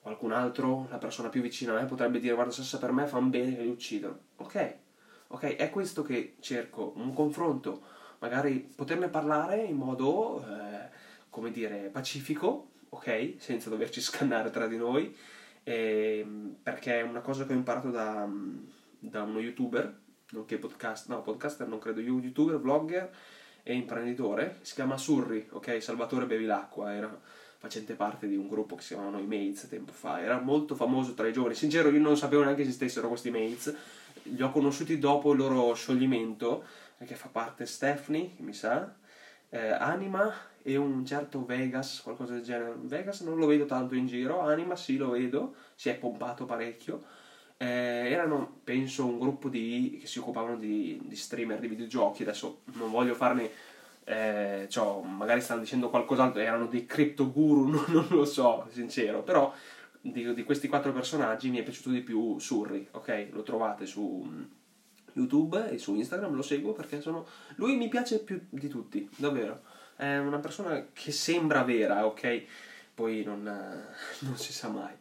qualcun 0.00 0.32
altro, 0.32 0.88
la 0.90 0.98
persona 0.98 1.28
più 1.28 1.40
vicina 1.40 1.72
a 1.72 1.80
me, 1.80 1.86
potrebbe 1.86 2.18
dire, 2.18 2.34
guarda, 2.34 2.52
se 2.52 2.78
per 2.78 2.92
me 2.92 3.06
fanno 3.06 3.28
bene 3.28 3.54
che 3.54 3.62
li 3.62 3.68
uccidono. 3.68 4.18
Ok, 4.36 4.76
ok, 5.28 5.56
è 5.56 5.70
questo 5.70 6.02
che 6.02 6.36
cerco, 6.40 6.92
un 6.96 7.12
confronto 7.14 7.94
magari 8.18 8.72
poterne 8.74 9.08
parlare 9.08 9.62
in 9.62 9.76
modo, 9.76 10.44
eh, 10.44 10.88
come 11.30 11.52
dire, 11.52 11.90
pacifico, 11.90 12.70
ok? 12.88 13.34
Senza 13.38 13.70
doverci 13.70 14.00
scannare 14.00 14.50
tra 14.50 14.66
di 14.66 14.76
noi, 14.76 15.14
eh, 15.62 16.26
perché 16.62 16.98
è 16.98 17.02
una 17.02 17.20
cosa 17.20 17.46
che 17.46 17.52
ho 17.52 17.56
imparato 17.56 17.90
da, 17.90 18.28
da 18.98 19.22
uno 19.22 19.38
youtuber, 19.38 20.04
nonché 20.30 20.58
podcast, 20.58 21.08
no, 21.08 21.22
podcaster, 21.22 21.66
non 21.66 21.78
credo, 21.78 22.00
youtuber, 22.00 22.58
vlogger 22.58 23.10
e 23.62 23.74
imprenditore, 23.74 24.58
si 24.62 24.74
chiama 24.74 24.96
Surri, 24.96 25.46
ok? 25.50 25.82
Salvatore 25.82 26.26
Bevilacqua, 26.26 26.92
era 26.92 27.20
facente 27.58 27.94
parte 27.94 28.28
di 28.28 28.36
un 28.36 28.48
gruppo 28.48 28.76
che 28.76 28.82
si 28.82 28.94
chiamavano 28.94 29.18
i 29.18 29.26
Mates 29.26 29.68
tempo 29.68 29.92
fa, 29.92 30.20
era 30.20 30.38
molto 30.40 30.74
famoso 30.74 31.14
tra 31.14 31.26
i 31.26 31.32
giovani, 31.32 31.54
sincero 31.54 31.90
io 31.90 32.00
non 32.00 32.16
sapevo 32.16 32.42
neanche 32.42 32.62
esistessero 32.62 33.08
questi 33.08 33.30
Mates, 33.30 33.74
li 34.22 34.42
ho 34.42 34.50
conosciuti 34.50 34.98
dopo 34.98 35.32
il 35.32 35.38
loro 35.38 35.74
scioglimento, 35.74 36.64
che 37.04 37.14
fa 37.14 37.28
parte 37.28 37.66
Stephanie, 37.66 38.32
mi 38.38 38.52
sa, 38.52 38.94
eh, 39.50 39.70
Anima 39.70 40.32
e 40.62 40.76
un 40.76 41.04
certo 41.04 41.44
Vegas, 41.44 42.00
qualcosa 42.02 42.32
del 42.32 42.42
genere. 42.42 42.74
Vegas 42.82 43.20
non 43.20 43.36
lo 43.38 43.46
vedo 43.46 43.66
tanto 43.66 43.94
in 43.94 44.06
giro, 44.06 44.40
Anima 44.40 44.74
sì 44.76 44.96
lo 44.96 45.10
vedo, 45.10 45.54
si 45.74 45.88
è 45.88 45.96
pompato 45.96 46.44
parecchio. 46.44 47.04
Eh, 47.58 47.66
erano, 47.66 48.60
penso, 48.64 49.06
un 49.06 49.18
gruppo 49.18 49.48
di, 49.48 49.98
che 50.00 50.06
si 50.06 50.18
occupavano 50.18 50.56
di, 50.56 51.00
di 51.02 51.16
streamer 51.16 51.58
di 51.58 51.68
videogiochi, 51.68 52.22
adesso 52.22 52.60
non 52.74 52.90
voglio 52.90 53.14
farne 53.14 53.50
eh, 54.08 54.66
cioè, 54.68 55.04
magari 55.04 55.40
stanno 55.40 55.62
dicendo 55.62 55.90
qualcos'altro, 55.90 56.40
erano 56.40 56.66
dei 56.66 56.86
crypto 56.86 57.32
guru, 57.32 57.66
non, 57.68 57.84
non 57.88 58.06
lo 58.10 58.24
so, 58.24 58.68
sincero, 58.70 59.22
però 59.22 59.52
di, 60.00 60.32
di, 60.32 60.44
questi 60.44 60.68
quattro 60.68 60.92
personaggi 60.92 61.50
mi 61.50 61.58
è 61.58 61.64
piaciuto 61.64 61.90
di 61.90 62.02
più 62.02 62.38
Surri, 62.38 62.86
ok? 62.92 63.28
Lo 63.32 63.42
trovate 63.42 63.84
su 63.84 64.24
YouTube 65.14 65.70
e 65.70 65.78
su 65.78 65.96
Instagram, 65.96 66.34
lo 66.34 66.42
seguo 66.42 66.72
perché 66.72 67.00
sono... 67.00 67.26
lui 67.56 67.76
mi 67.76 67.88
piace 67.88 68.20
più 68.20 68.40
di 68.48 68.68
tutti, 68.68 69.08
davvero. 69.16 69.62
È 69.96 70.18
una 70.18 70.38
persona 70.38 70.86
che 70.92 71.10
sembra 71.10 71.64
vera, 71.64 72.06
ok? 72.06 72.44
Poi 72.94 73.24
non, 73.24 73.42
non 74.20 74.36
si 74.36 74.52
sa 74.52 74.68
mai. 74.68 74.94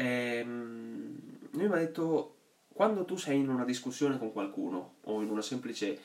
Ehm, 0.00 1.18
lui 1.50 1.66
mi 1.66 1.74
ha 1.74 1.78
detto, 1.78 2.36
quando 2.72 3.04
tu 3.04 3.16
sei 3.16 3.38
in 3.38 3.48
una 3.48 3.64
discussione 3.64 4.16
con 4.16 4.32
qualcuno 4.32 4.98
o 5.02 5.20
in 5.22 5.28
una 5.28 5.42
semplice 5.42 6.00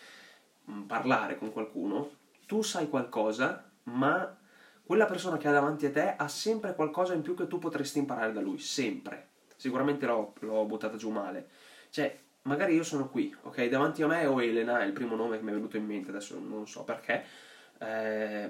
mh, 0.66 0.74
mm, 0.74 0.82
parlare 0.84 1.38
con 1.38 1.52
qualcuno, 1.52 2.10
tu 2.48 2.64
sai 2.64 2.90
qualcosa, 2.90 3.70
ma 3.84 4.36
quella 4.84 5.06
persona 5.06 5.38
che 5.38 5.48
ha 5.48 5.52
davanti 5.52 5.86
a 5.86 5.92
te 5.92 6.16
ha 6.18 6.28
sempre 6.28 6.74
qualcosa 6.74 7.14
in 7.14 7.22
più 7.22 7.36
che 7.36 7.48
tu 7.48 7.60
potresti 7.60 8.00
imparare 8.00 8.34
da 8.34 8.42
lui, 8.42 8.58
sempre. 8.58 9.28
Sicuramente 9.56 10.08
l'ho, 10.08 10.34
l'ho 10.40 10.66
buttata 10.66 10.98
giù 10.98 11.12
male. 11.12 11.50
Cioè, 11.92 12.20
magari 12.44 12.74
io 12.74 12.84
sono 12.84 13.10
qui, 13.10 13.34
ok? 13.44 13.66
Davanti 13.66 14.02
a 14.02 14.08
me 14.08 14.26
ho 14.26 14.42
Elena, 14.42 14.80
è 14.80 14.86
il 14.86 14.94
primo 14.94 15.16
nome 15.16 15.38
che 15.38 15.44
mi 15.44 15.52
è 15.52 15.54
venuto 15.54 15.78
in 15.78 15.86
mente, 15.86 16.10
adesso 16.10 16.40
non 16.40 16.68
so 16.68 16.84
perché. 16.84 17.24
Eh, 17.78 18.50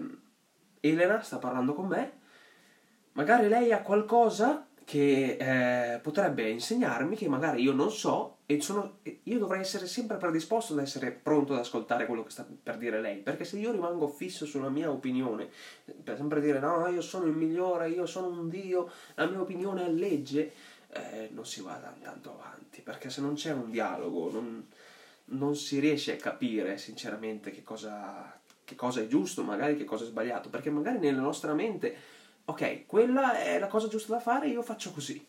Elena 0.80 1.22
sta 1.22 1.38
parlando 1.38 1.74
con 1.74 1.88
me, 1.88 2.20
magari 3.12 3.50
lei 3.50 3.74
ha 3.74 3.82
qualcosa 3.82 4.68
che 4.86 5.38
eh, 5.40 6.00
potrebbe 6.00 6.50
insegnarmi 6.50 7.16
che 7.16 7.30
magari 7.30 7.62
io 7.62 7.72
non 7.72 7.92
so 7.92 8.38
e 8.46 8.62
sono, 8.62 8.98
io 9.24 9.40
dovrei 9.40 9.62
essere 9.62 9.88
sempre 9.88 10.18
predisposto 10.18 10.74
ad 10.74 10.80
essere 10.80 11.12
pronto 11.12 11.54
ad 11.54 11.60
ascoltare 11.60 12.06
quello 12.06 12.24
che 12.24 12.32
sta 12.32 12.46
per 12.62 12.78
dire 12.78 13.00
lei. 13.00 13.18
Perché 13.18 13.46
se 13.46 13.58
io 13.58 13.72
rimango 13.72 14.08
fisso 14.08 14.46
sulla 14.46 14.70
mia 14.70 14.92
opinione 14.92 15.50
per 16.04 16.18
sempre 16.18 16.42
dire 16.42 16.60
no 16.60 16.88
io 16.88 17.02
sono 17.02 17.26
il 17.26 17.34
migliore 17.34 17.90
io 17.90 18.06
sono 18.06 18.28
un 18.28 18.50
dio 18.50 18.92
la 19.16 19.26
mia 19.26 19.42
opinione 19.42 19.86
è 19.86 19.90
legge 19.90 20.52
eh, 20.94 21.30
non 21.32 21.46
si 21.46 21.62
va 21.62 21.80
tanto 22.02 22.32
avanti, 22.32 22.82
perché 22.82 23.10
se 23.10 23.22
non 23.22 23.34
c'è 23.34 23.52
un 23.52 23.70
dialogo 23.70 24.32
non, 24.32 24.66
non 25.26 25.56
si 25.56 25.80
riesce 25.80 26.14
a 26.14 26.18
capire 26.18 26.78
sinceramente 26.78 27.52
che 27.52 27.64
cosa, 27.64 28.40
che 28.64 28.76
cosa 28.76 29.02
è 29.02 29.08
giusto, 29.08 29.44
magari 29.44 29.76
che 29.76 29.86
cosa 29.86 30.04
è 30.04 30.08
sbagliato, 30.08 30.50
perché 30.50 30.70
magari 30.70 31.00
nella 31.00 31.22
nostra 31.22 31.54
mente, 31.54 31.96
ok, 32.46 32.86
quella 32.86 33.38
è 33.38 33.60
la 33.60 33.68
cosa 33.68 33.88
giusta 33.88 34.14
da 34.14 34.20
fare, 34.20 34.48
io 34.48 34.62
faccio 34.62 34.92
così. 34.92 35.26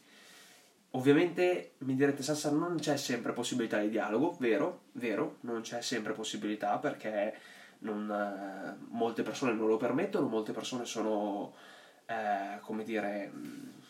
Ovviamente 0.90 1.72
mi 1.78 1.96
direte 1.96 2.22
Sassa 2.22 2.50
non 2.50 2.76
c'è 2.78 2.96
sempre 2.96 3.32
possibilità 3.32 3.80
di 3.80 3.88
dialogo, 3.88 4.36
vero, 4.38 4.82
vero, 4.92 5.38
non 5.40 5.62
c'è 5.62 5.82
sempre 5.82 6.12
possibilità 6.12 6.78
perché 6.78 7.36
non, 7.80 8.08
eh, 8.10 8.76
molte 8.90 9.22
persone 9.22 9.52
non 9.54 9.66
lo 9.66 9.76
permettono, 9.76 10.28
molte 10.28 10.52
persone 10.52 10.84
sono, 10.84 11.54
eh, 12.06 12.60
come 12.60 12.84
dire, 12.84 13.32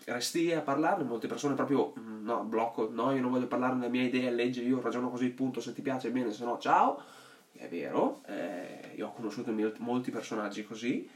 resti 0.07 0.53
a 0.53 0.63
parlarne, 0.63 1.05
molte 1.05 1.27
persone 1.27 1.55
proprio 1.55 1.93
mm, 1.99 2.25
no, 2.25 2.43
blocco, 2.45 2.89
no, 2.91 3.13
io 3.13 3.21
non 3.21 3.31
voglio 3.31 3.49
parlare 3.49 3.75
della 3.75 3.89
mia 3.89 4.03
idea, 4.03 4.31
legge, 4.31 4.63
io 4.63 4.81
ragiono 4.81 5.11
così, 5.11 5.29
punto, 5.29 5.61
se 5.61 5.75
ti 5.75 5.83
piace 5.83 6.11
bene, 6.11 6.33
se 6.33 6.45
no 6.45 6.59
ciao. 6.59 7.03
È 7.53 7.69
vero, 7.69 8.23
eh, 8.27 8.93
io 8.97 9.09
ho 9.09 9.13
conosciuto 9.13 9.55
molti 9.79 10.11
personaggi 10.11 10.65
così 10.65 11.09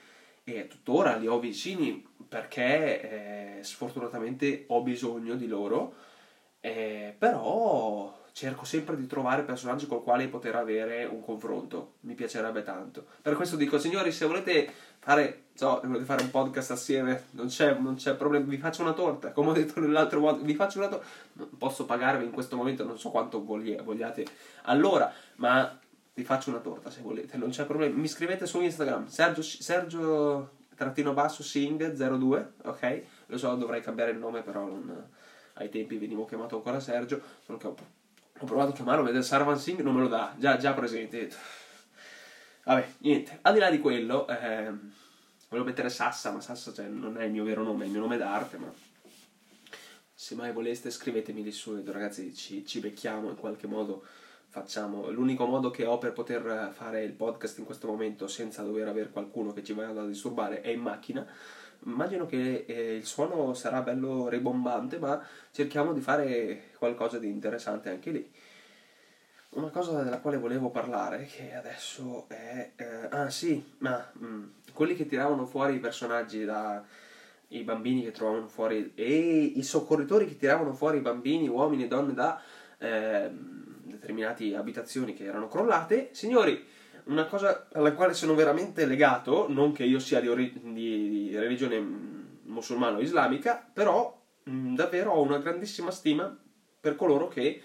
e 0.57 0.67
tuttora 0.67 1.17
li 1.17 1.26
ho 1.26 1.38
vicini 1.38 2.07
perché 2.28 3.59
eh, 3.59 3.62
sfortunatamente 3.62 4.64
ho 4.69 4.83
bisogno 4.83 5.35
di 5.35 5.47
loro, 5.47 5.95
eh, 6.61 7.14
però 7.17 8.17
cerco 8.33 8.64
sempre 8.64 8.97
di 8.97 9.07
trovare 9.07 9.43
personaggi 9.43 9.87
con 9.87 9.99
i 9.99 10.02
quali 10.02 10.28
poter 10.28 10.55
avere 10.55 11.05
un 11.05 11.23
confronto, 11.23 11.95
mi 12.00 12.14
piacerebbe 12.14 12.62
tanto. 12.62 13.07
Per 13.21 13.35
questo 13.35 13.57
dico, 13.57 13.78
signori, 13.78 14.12
se 14.12 14.26
volete 14.26 14.71
fare, 14.99 15.47
so, 15.55 15.81
volete 15.85 16.05
fare 16.05 16.23
un 16.23 16.31
podcast 16.31 16.71
assieme, 16.71 17.25
non 17.33 17.49
c'è, 17.49 17.76
non 17.76 17.97
c'è 17.97 18.14
problema, 18.14 18.45
vi 18.47 18.59
faccio 18.59 18.83
una 18.83 18.93
torta, 18.93 19.33
come 19.33 19.50
ho 19.50 19.52
detto 19.55 19.81
nell'altro 19.81 20.21
modo, 20.21 20.45
vi 20.45 20.55
faccio 20.55 20.78
una 20.78 20.88
torta, 20.88 21.07
posso 21.59 21.85
pagarvi 21.85 22.25
in 22.25 22.31
questo 22.31 22.57
momento, 22.57 22.85
non 22.85 22.99
so 22.99 23.11
quanto 23.11 23.43
vogliate 23.43 24.25
allora, 24.62 25.12
ma 25.37 25.78
vi 26.19 26.25
faccio 26.25 26.51
una 26.51 26.59
torta 26.59 26.91
se 26.91 27.01
volete, 27.01 27.37
non 27.37 27.51
c'è 27.51 27.65
problema, 27.65 27.95
mi 27.95 28.09
scrivete 28.09 28.45
su 28.45 28.61
Instagram, 28.61 29.07
Sergio, 29.07 29.41
Sergio 29.41 30.57
trattino 30.75 31.13
basso 31.13 31.45
Sing 31.45 31.93
02, 31.93 32.55
ok? 32.65 33.03
Lo 33.27 33.39
so, 33.39 33.55
dovrei 33.55 33.81
cambiare 33.81 34.11
il 34.11 34.19
nome, 34.19 34.43
però 34.43 34.67
non, 34.67 35.11
ai 35.55 35.69
tempi 35.69 35.97
venivo 35.97 36.25
chiamato 36.25 36.57
ancora 36.57 36.81
Sergio. 36.81 37.23
Solo 37.45 37.59
che 37.59 37.67
ho, 37.69 37.77
ho 38.37 38.45
provato 38.45 38.71
a 38.71 38.73
chiamarlo, 38.73 39.05
vedete 39.05 39.23
Sarvan 39.23 39.61
Singh 39.61 39.81
non 39.81 39.95
me 39.95 40.01
lo 40.01 40.09
dà, 40.09 40.35
già, 40.37 40.57
già 40.57 40.73
presente. 40.73 41.31
Vabbè, 42.65 42.89
niente. 42.99 43.39
Al 43.43 43.53
di 43.55 43.61
là 43.61 43.71
di 43.71 43.79
quello, 43.79 44.27
eh, 44.27 44.73
volevo 45.49 45.69
mettere 45.69 45.89
Sassa, 45.89 46.33
ma 46.33 46.41
Sassa 46.41 46.73
cioè, 46.73 46.87
non 46.87 47.17
è 47.17 47.25
il 47.27 47.31
mio 47.31 47.45
vero 47.45 47.63
nome, 47.63 47.85
è 47.85 47.87
il 47.87 47.93
mio 47.93 48.01
nome 48.01 48.17
d'arte, 48.17 48.57
ma 48.57 48.73
se 50.13 50.35
mai 50.35 50.51
voleste 50.51 50.91
scrivetemi 50.91 51.45
lì 51.45 51.53
su, 51.53 51.81
ragazzi, 51.87 52.35
ci, 52.35 52.67
ci 52.67 52.81
becchiamo 52.81 53.31
in 53.31 53.37
qualche 53.37 53.69
modo 53.69 54.05
facciamo. 54.49 55.11
L'unico 55.11 55.47
modo 55.47 55.71
che 55.71 55.85
ho 55.85 55.99
per 55.99 56.12
poter 56.12 56.71
fare 56.73 57.05
il 57.05 57.12
podcast 57.12 57.59
in 57.59 57.64
questo 57.64 57.87
momento 57.87 58.26
senza 58.26 58.62
dover 58.62 58.88
avere 58.88 59.11
qualcuno 59.11 59.52
che 59.52 59.62
ci 59.62 59.75
vada 59.75 60.02
a 60.02 60.07
disturbare 60.07 60.62
è 60.62 60.71
in 60.71 60.81
macchina. 60.81 61.26
Immagino 61.85 62.26
che 62.26 62.64
eh, 62.67 62.97
il 62.97 63.07
suono 63.07 63.55
sarà 63.55 63.83
bello 63.83 64.28
ribombante, 64.28 64.99
ma 64.99 65.23
cerchiamo 65.52 65.93
di 65.93 66.00
fare 66.00 66.71
qualcosa 66.78 67.19
di 67.19 67.28
interessante 67.28 67.90
anche 67.90 68.11
lì. 68.11 68.33
Una 69.50 69.69
cosa 69.69 70.02
della 70.02 70.19
quale 70.19 70.38
volevo 70.38 70.71
parlare, 70.71 71.25
che 71.25 71.55
adesso 71.55 72.26
è... 72.28 72.73
Eh, 72.76 73.09
ah 73.11 73.31
sì, 73.31 73.64
ma 73.78 74.11
mm, 74.19 74.45
quelli 74.73 74.95
che 74.95 75.07
tiravano 75.07 75.47
fuori 75.47 75.76
i 75.76 75.81
personaggi 75.81 76.45
da... 76.45 76.85
i 77.49 77.62
bambini 77.62 78.02
che 78.02 78.11
trovavano 78.11 78.49
fuori... 78.49 78.93
e 78.95 79.52
i 79.57 79.62
soccorritori 79.62 80.26
che 80.26 80.37
tiravano 80.37 80.75
fuori 80.75 80.99
i 80.99 81.02
bambini, 81.02 81.49
uomini 81.49 81.85
e 81.85 81.88
donne 81.88 82.12
da... 82.12 82.40
Eh, 82.78 83.31
determinate 84.09 84.57
abitazioni 84.57 85.12
che 85.12 85.25
erano 85.25 85.49
crollate. 85.49 86.09
Signori, 86.12 86.65
una 87.05 87.27
cosa 87.27 87.69
alla 87.73 87.93
quale 87.93 88.15
sono 88.15 88.35
veramente 88.35 88.87
legato, 88.87 89.47
non 89.49 89.73
che 89.73 89.85
io 89.85 89.99
sia 89.99 90.21
di, 90.21 90.29
ori- 90.29 90.61
di, 90.62 91.31
religione 91.37 91.79
musulmana 92.45 92.97
o 92.97 93.00
islamica, 93.00 93.69
però 93.73 94.19
mh, 94.45 94.75
davvero 94.75 95.12
ho 95.12 95.23
una 95.23 95.38
grandissima 95.38 95.91
stima 95.91 96.37
per 96.81 96.97
coloro 96.97 97.29
che 97.29 97.61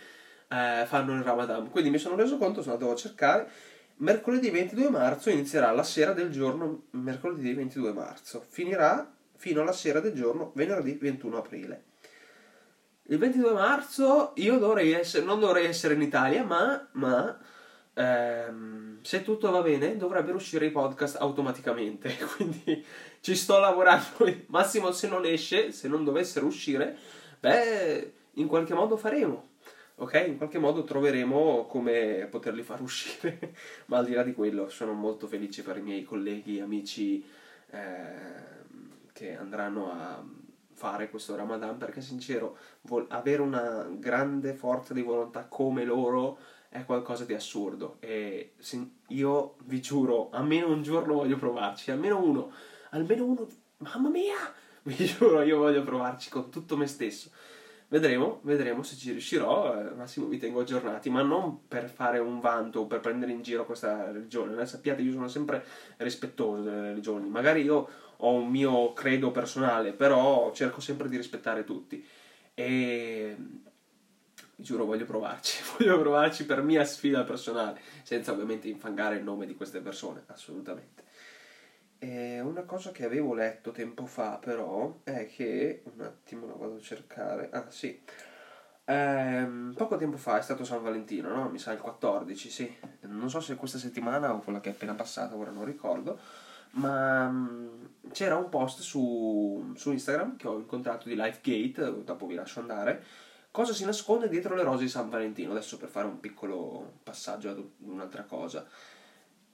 eh, 0.47 0.83
fanno 0.85 1.13
il 1.13 1.23
Ramadan. 1.23 1.69
Quindi 1.69 1.89
mi 1.89 1.97
sono 1.97 2.15
reso 2.15 2.37
conto, 2.37 2.61
sono 2.61 2.75
andato 2.75 2.91
a 2.91 2.97
cercare, 2.97 3.49
mercoledì 3.97 4.49
22 4.49 4.89
marzo 4.89 5.29
inizierà 5.29 5.71
la 5.71 5.83
sera 5.83 6.11
del 6.13 6.29
giorno 6.29 6.87
mercoledì 6.91 7.53
22 7.53 7.93
marzo, 7.93 8.43
finirà 8.47 9.11
fino 9.35 9.61
alla 9.61 9.71
sera 9.71 9.99
del 9.99 10.13
giorno 10.13 10.51
venerdì 10.55 10.97
21 10.99 11.37
aprile. 11.37 11.83
Il 13.07 13.17
22 13.17 13.51
marzo 13.51 14.31
io 14.35 14.57
dovrei 14.57 14.93
essere, 14.93 15.25
non 15.25 15.39
dovrei 15.39 15.65
essere 15.65 15.93
in 15.93 16.01
Italia, 16.01 16.45
ma, 16.45 16.87
ma 16.93 17.37
ehm, 17.93 18.99
se 19.01 19.23
tutto 19.23 19.51
va 19.51 19.61
bene 19.61 19.97
dovrebbero 19.97 20.37
uscire 20.37 20.67
i 20.67 20.71
podcast 20.71 21.17
automaticamente. 21.17 22.15
Quindi 22.35 22.83
ci 23.19 23.35
sto 23.35 23.59
lavorando. 23.59 24.05
Massimo 24.47 24.91
se 24.91 25.09
non 25.09 25.25
esce, 25.25 25.73
se 25.73 25.89
non 25.89 26.05
dovessero 26.05 26.45
uscire, 26.45 26.97
beh, 27.41 28.13
in 28.35 28.47
qualche 28.47 28.73
modo 28.73 28.95
faremo. 28.95 29.49
Ok? 29.95 30.23
In 30.25 30.37
qualche 30.37 30.57
modo 30.57 30.85
troveremo 30.85 31.65
come 31.65 32.27
poterli 32.31 32.63
far 32.63 32.81
uscire. 32.81 33.53
ma 33.87 33.97
al 33.97 34.05
di 34.05 34.13
là 34.13 34.23
di 34.23 34.33
quello, 34.33 34.69
sono 34.69 34.93
molto 34.93 35.27
felice 35.27 35.61
per 35.61 35.75
i 35.75 35.81
miei 35.81 36.03
colleghi, 36.03 36.61
amici 36.61 37.21
eh, 37.69 39.11
che 39.11 39.35
andranno 39.35 39.91
a 39.91 40.23
fare 40.73 41.09
questo 41.09 41.35
Ramadan 41.35 41.77
perché 41.77 42.01
sincero 42.01 42.57
vol- 42.81 43.07
avere 43.09 43.41
una 43.41 43.87
grande 43.89 44.53
forza 44.53 44.93
di 44.93 45.01
volontà 45.01 45.45
come 45.47 45.83
loro 45.83 46.37
è 46.69 46.83
qualcosa 46.85 47.23
di 47.25 47.33
assurdo. 47.33 47.97
E 47.99 48.53
sin- 48.57 48.97
io 49.09 49.55
vi 49.65 49.79
giuro 49.81 50.29
almeno 50.31 50.67
un 50.67 50.81
giorno 50.81 51.13
voglio 51.13 51.37
provarci 51.37 51.91
almeno 51.91 52.21
uno 52.21 52.51
almeno 52.89 53.25
uno 53.25 53.47
mamma 53.77 54.09
mia! 54.09 54.35
Vi 54.85 55.05
giuro 55.05 55.41
io 55.43 55.59
voglio 55.59 55.81
provarci 55.83 56.29
con 56.29 56.49
tutto 56.49 56.75
me 56.75 56.87
stesso. 56.87 57.29
Vedremo 57.87 58.39
vedremo 58.43 58.81
se 58.83 58.95
ci 58.95 59.11
riuscirò 59.11 59.79
eh, 59.79 59.93
massimo 59.95 60.25
vi 60.25 60.37
tengo 60.37 60.61
aggiornati 60.61 61.09
ma 61.09 61.21
non 61.21 61.67
per 61.67 61.89
fare 61.89 62.17
un 62.19 62.39
vanto 62.39 62.81
o 62.81 62.87
per 62.87 62.99
prendere 62.99 63.31
in 63.31 63.41
giro 63.43 63.65
questa 63.65 64.11
religione. 64.11 64.65
Sappiate 64.65 65.01
io 65.01 65.11
sono 65.11 65.27
sempre 65.27 65.63
rispettoso 65.97 66.63
delle 66.63 66.81
religioni. 66.81 67.29
Magari 67.29 67.61
io 67.61 67.87
ho 68.23 68.33
un 68.33 68.49
mio 68.49 68.93
credo 68.93 69.31
personale, 69.31 69.91
però 69.91 70.51
cerco 70.53 70.79
sempre 70.79 71.09
di 71.09 71.17
rispettare 71.17 71.63
tutti. 71.63 72.05
E 72.53 73.35
vi 74.55 74.63
giuro, 74.63 74.85
voglio 74.85 75.05
provarci, 75.05 75.61
voglio 75.77 75.99
provarci 75.99 76.45
per 76.45 76.61
mia 76.61 76.85
sfida 76.85 77.23
personale, 77.23 77.79
senza 78.03 78.31
ovviamente 78.31 78.67
infangare 78.67 79.17
il 79.17 79.23
nome 79.23 79.45
di 79.45 79.55
queste 79.55 79.81
persone, 79.81 80.23
assolutamente. 80.27 81.03
E 81.99 82.39
una 82.39 82.63
cosa 82.63 82.91
che 82.91 83.05
avevo 83.05 83.33
letto 83.33 83.71
tempo 83.71 84.05
fa, 84.05 84.37
però, 84.37 85.01
è 85.03 85.27
che 85.27 85.83
un 85.93 86.01
attimo 86.01 86.47
la 86.47 86.53
vado 86.53 86.75
a 86.75 86.81
cercare. 86.81 87.49
Ah, 87.51 87.69
sì. 87.69 88.01
Ehm, 88.85 89.73
poco 89.75 89.95
tempo 89.95 90.17
fa 90.17 90.37
è 90.37 90.41
stato 90.41 90.65
San 90.65 90.83
Valentino, 90.83 91.29
no? 91.33 91.49
Mi 91.49 91.59
sa 91.59 91.71
il 91.71 91.79
14, 91.79 92.49
sì. 92.49 92.77
Non 93.01 93.29
so 93.29 93.39
se 93.39 93.55
questa 93.55 93.77
settimana 93.77 94.33
o 94.33 94.39
quella 94.39 94.59
che 94.59 94.69
è 94.69 94.73
appena 94.73 94.93
passata, 94.93 95.35
ora 95.35 95.51
non 95.51 95.65
ricordo 95.65 96.19
ma 96.73 97.29
mm, 97.29 97.67
c'era 98.11 98.35
un 98.35 98.49
post 98.49 98.81
su, 98.81 99.73
su, 99.75 99.91
Instagram 99.91 100.37
che 100.37 100.47
ho 100.47 100.57
incontrato 100.57 101.07
di 101.07 101.15
Lifegate, 101.15 102.03
dopo 102.03 102.25
vi 102.25 102.35
lascio 102.35 102.59
andare, 102.59 103.03
cosa 103.51 103.73
si 103.73 103.85
nasconde 103.85 104.29
dietro 104.29 104.55
le 104.55 104.63
rose 104.63 104.83
di 104.83 104.89
San 104.89 105.09
Valentino, 105.09 105.51
adesso 105.51 105.77
per 105.77 105.89
fare 105.89 106.07
un 106.07 106.19
piccolo 106.19 106.93
passaggio 107.03 107.49
ad 107.49 107.63
un'altra 107.79 108.23
cosa. 108.23 108.65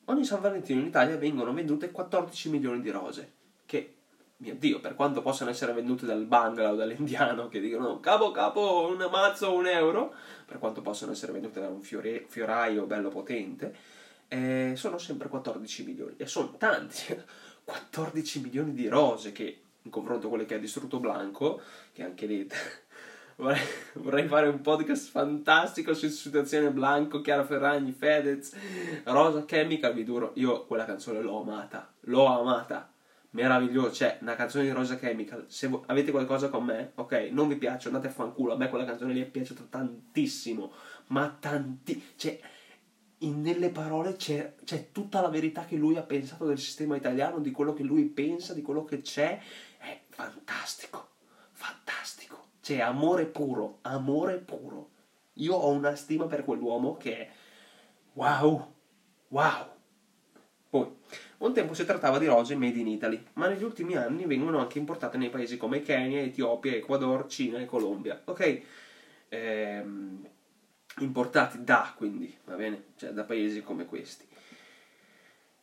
Ogni 0.06 0.24
San 0.24 0.42
Valentino 0.42 0.80
in 0.80 0.88
Italia 0.88 1.18
vengono 1.18 1.54
vendute 1.54 1.92
14 1.92 2.50
milioni 2.50 2.82
di 2.82 2.90
rose, 2.90 3.34
che, 3.66 3.96
mio 4.38 4.56
Dio, 4.56 4.80
per 4.80 4.96
quanto 4.96 5.22
possano 5.22 5.52
essere 5.52 5.74
vendute 5.74 6.06
dal 6.06 6.26
Bangla 6.26 6.72
o 6.72 6.76
dall'indiano 6.76 7.48
che 7.48 7.60
dicono 7.60 8.00
capo 8.00 8.32
capo 8.32 8.88
un 8.88 9.08
mazzo 9.12 9.54
un 9.54 9.68
euro, 9.68 10.14
per 10.46 10.58
quanto 10.58 10.82
possano 10.82 11.12
essere 11.12 11.34
vendute 11.34 11.60
da 11.60 11.68
un 11.68 11.82
fiore, 11.82 12.26
fioraio 12.28 12.86
bello 12.86 13.10
potente, 13.10 13.76
eh, 14.30 14.74
sono 14.76 14.98
sempre 14.98 15.28
14 15.28 15.84
milioni 15.84 16.14
e 16.18 16.26
sono 16.28 16.56
tanti. 16.58 17.18
14 17.70 18.42
milioni 18.42 18.74
di 18.74 18.88
rose 18.88 19.32
che 19.32 19.62
in 19.84 19.92
confronto 19.92 20.26
a 20.26 20.30
quelle 20.30 20.46
che 20.46 20.56
ha 20.56 20.60
distrutto 20.60 21.00
Blanco 21.00 21.62
che 21.94 22.04
anche 22.04 22.26
lì 22.26 22.48
vorrei, 23.38 23.62
vorrei, 23.94 24.28
fare 24.28 24.48
un 24.48 24.62
podcast 24.62 25.12
fantastico 25.12 25.94
su 25.94 26.08
situazione 26.10 26.72
Blanco 26.72 27.22
Chiara 27.22 27.46
Ferragni 27.46 27.92
Fedez 27.92 28.56
Rosa 29.04 29.46
Chemical 29.46 29.94
vi 29.94 30.04
duro 30.04 30.32
io 30.36 30.66
quella 30.66 30.86
canzone 30.86 31.22
l'ho 31.22 31.42
amata 31.42 31.94
l'ho 32.02 32.26
amata. 32.26 32.92
Meraviglioso 33.32 33.94
cioè 33.94 34.18
una 34.22 34.36
canzone 34.36 34.64
di 34.64 34.72
Rosa 34.72 34.98
Chemical 34.98 35.46
se 35.48 35.70
avete 35.86 36.10
qualcosa 36.10 36.50
con 36.50 36.66
me 36.66 36.94
ok 36.96 37.30
non 37.32 37.48
vi 37.48 37.58
piace 37.58 37.88
andate 37.88 38.08
a 38.08 38.12
fanculo 38.12 38.54
a 38.54 38.58
me 38.58 38.70
quella 38.70 38.86
canzone 38.86 39.14
lì 39.14 39.22
è 39.22 39.28
piaciuta 39.28 39.68
tantissimo 39.70 40.74
ma 41.10 41.38
tanti 41.40 42.04
cioè 42.16 42.40
nelle 43.28 43.70
parole 43.70 44.16
c'è, 44.16 44.56
c'è, 44.64 44.92
tutta 44.92 45.20
la 45.20 45.28
verità 45.28 45.66
che 45.66 45.76
lui 45.76 45.98
ha 45.98 46.04
pensato 46.04 46.46
del 46.46 46.60
sistema 46.60 46.96
italiano, 46.96 47.40
di 47.40 47.52
quello 47.52 47.74
che 47.74 47.84
lui 47.84 48.06
pensa, 48.06 48.54
di 48.54 48.62
quello 48.62 48.86
che 48.86 49.02
c'è. 49.02 49.40
È 49.78 50.02
fantastico, 50.10 51.10
fantastico. 51.52 52.48
C'è 52.62 52.80
amore 52.80 53.26
puro, 53.26 53.80
amore 53.82 54.38
puro. 54.38 54.92
Io 55.34 55.54
ho 55.56 55.70
una 55.72 55.96
stima 55.96 56.26
per 56.26 56.46
quell'uomo 56.46 56.98
che 56.98 57.18
è 57.18 57.30
wow, 58.14 58.74
wow. 59.30 59.68
Poi, 60.70 60.88
un 61.40 61.54
tempo 61.54 61.74
si 61.74 61.84
trattava 61.84 62.20
di 62.20 62.26
rose 62.28 62.56
made 62.56 62.78
in 62.78 62.88
Italy, 62.88 63.24
ma 63.34 63.48
negli 63.48 63.64
ultimi 63.64 63.96
anni 63.96 64.26
vengono 64.26 64.60
anche 64.60 64.78
importate 64.78 65.18
nei 65.18 65.30
paesi 65.30 65.58
come 65.58 65.82
Kenya, 65.82 66.22
Etiopia, 66.22 66.74
Ecuador, 66.74 67.26
Cina 67.28 67.60
e 67.60 67.66
Colombia. 67.66 68.22
Ok? 68.26 68.62
Ehm, 69.30 70.28
importati 71.04 71.64
da, 71.64 71.94
quindi, 71.96 72.36
va 72.46 72.56
bene? 72.56 72.86
Cioè 72.96 73.12
da 73.12 73.24
paesi 73.24 73.62
come 73.62 73.86
questi. 73.86 74.26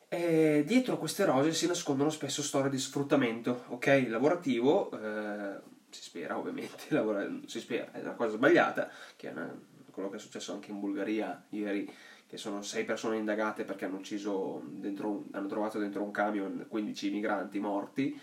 E 0.09 0.63
dietro 0.65 0.97
queste 0.97 1.25
rose 1.25 1.51
si 1.53 1.67
nascondono 1.67 2.09
spesso 2.09 2.41
storie 2.41 2.69
di 2.69 2.79
sfruttamento, 2.79 3.65
ok? 3.67 4.05
Lavorativo, 4.07 4.89
eh, 4.91 5.59
si 5.89 6.01
spera 6.01 6.37
ovviamente, 6.37 6.85
lavora, 6.95 7.27
si 7.45 7.59
spera, 7.59 7.91
è 7.91 7.99
una 7.99 8.13
cosa 8.13 8.35
sbagliata, 8.35 8.89
che 9.15 9.29
è 9.29 9.31
una, 9.31 9.53
quello 9.91 10.09
che 10.09 10.15
è 10.15 10.19
successo 10.19 10.53
anche 10.53 10.71
in 10.71 10.79
Bulgaria 10.79 11.43
ieri, 11.49 11.91
che 12.25 12.37
sono 12.37 12.61
sei 12.61 12.83
persone 12.83 13.17
indagate 13.17 13.63
perché 13.63 13.85
hanno 13.85 13.97
ucciso 13.97 14.61
dentro, 14.65 15.25
hanno 15.31 15.47
trovato 15.47 15.79
dentro 15.79 16.03
un 16.03 16.11
camion 16.11 16.65
15 16.67 17.09
migranti 17.09 17.59
morti, 17.59 18.19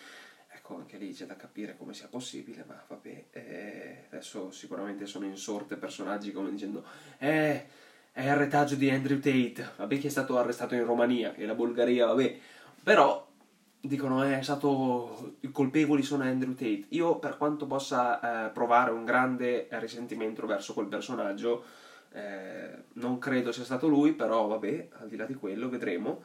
ecco, 0.64 0.76
anche 0.76 0.96
lì 0.96 1.12
c'è 1.12 1.26
da 1.26 1.36
capire 1.36 1.76
come 1.76 1.92
sia 1.92 2.08
possibile, 2.08 2.64
ma 2.66 2.82
vabbè, 2.88 3.24
eh, 3.32 4.04
adesso 4.10 4.50
sicuramente 4.50 5.04
sono 5.04 5.26
in 5.26 5.36
sorte 5.36 5.76
personaggi 5.76 6.32
come 6.32 6.50
dicendo, 6.50 6.82
eh, 7.18 7.66
è 8.10 8.22
il 8.22 8.34
retaggio 8.34 8.74
di 8.74 8.88
Andrew 8.88 9.18
Tate, 9.18 9.72
vabbè 9.76 9.98
che 9.98 10.06
è 10.06 10.10
stato 10.10 10.38
arrestato 10.38 10.74
in 10.74 10.86
Romania, 10.86 11.32
che 11.32 11.44
la 11.44 11.54
Bulgaria, 11.54 12.06
vabbè, 12.06 12.38
però 12.82 13.30
dicono 13.78 14.24
eh, 14.24 14.38
è 14.38 14.42
stato 14.42 15.36
i 15.40 15.50
colpevoli 15.50 16.02
sono 16.02 16.22
Andrew 16.22 16.54
Tate. 16.54 16.86
Io 16.90 17.18
per 17.18 17.36
quanto 17.36 17.66
possa 17.66 18.46
eh, 18.46 18.50
provare 18.50 18.90
un 18.90 19.04
grande 19.04 19.68
risentimento 19.72 20.46
verso 20.46 20.72
quel 20.72 20.86
personaggio, 20.86 21.64
eh, 22.12 22.84
non 22.94 23.18
credo 23.18 23.52
sia 23.52 23.64
stato 23.64 23.86
lui, 23.86 24.14
però 24.14 24.46
vabbè, 24.46 24.88
al 25.00 25.08
di 25.08 25.16
là 25.16 25.26
di 25.26 25.34
quello 25.34 25.68
vedremo. 25.68 26.22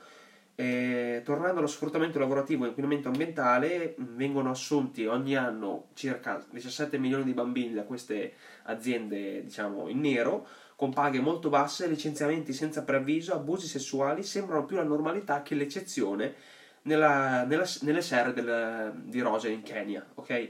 E 0.59 1.21
tornando 1.23 1.59
allo 1.59 1.69
sfruttamento 1.69 2.19
lavorativo 2.19 2.65
e 2.65 2.67
inquinamento 2.67 3.07
ambientale, 3.07 3.95
vengono 3.99 4.49
assunti 4.49 5.05
ogni 5.05 5.37
anno 5.37 5.85
circa 5.93 6.45
17 6.51 6.97
milioni 6.97 7.23
di 7.23 7.31
bambini 7.31 7.73
da 7.73 7.83
queste 7.83 8.33
aziende, 8.63 9.41
diciamo, 9.41 9.87
in 9.87 10.01
nero, 10.01 10.45
con 10.75 10.91
paghe 10.91 11.21
molto 11.21 11.47
basse, 11.47 11.87
licenziamenti 11.87 12.51
senza 12.51 12.83
preavviso, 12.83 13.33
abusi 13.33 13.67
sessuali 13.67 14.21
sembrano 14.21 14.65
più 14.65 14.75
la 14.75 14.83
normalità 14.83 15.43
che 15.43 15.55
l'eccezione 15.55 16.35
nella, 16.81 17.45
nella, 17.45 17.65
nelle 17.83 18.01
serre 18.01 18.33
del, 18.33 18.91
di 19.05 19.21
rose 19.21 19.47
in 19.47 19.63
Kenya, 19.63 20.05
ok? 20.15 20.49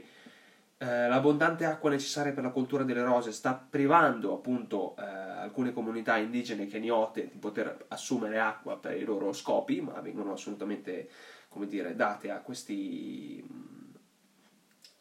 Eh, 0.82 1.08
l'abbondante 1.08 1.66
acqua 1.66 1.90
necessaria 1.90 2.32
per 2.32 2.42
la 2.42 2.48
coltura 2.48 2.84
delle 2.84 3.02
rose 3.02 3.32
sta 3.32 3.52
privando 3.52 4.32
appunto 4.32 4.96
eh, 4.96 5.02
alcune 5.04 5.74
comunità 5.74 6.16
indigene 6.16 6.66
keniote 6.66 7.28
di 7.30 7.36
poter 7.36 7.84
assumere 7.88 8.40
acqua 8.40 8.78
per 8.78 8.96
i 8.96 9.04
loro 9.04 9.34
scopi, 9.34 9.82
ma 9.82 10.00
vengono 10.00 10.32
assolutamente, 10.32 11.10
come 11.48 11.66
dire, 11.66 11.94
date 11.94 12.30
a 12.30 12.40
queste 12.40 13.44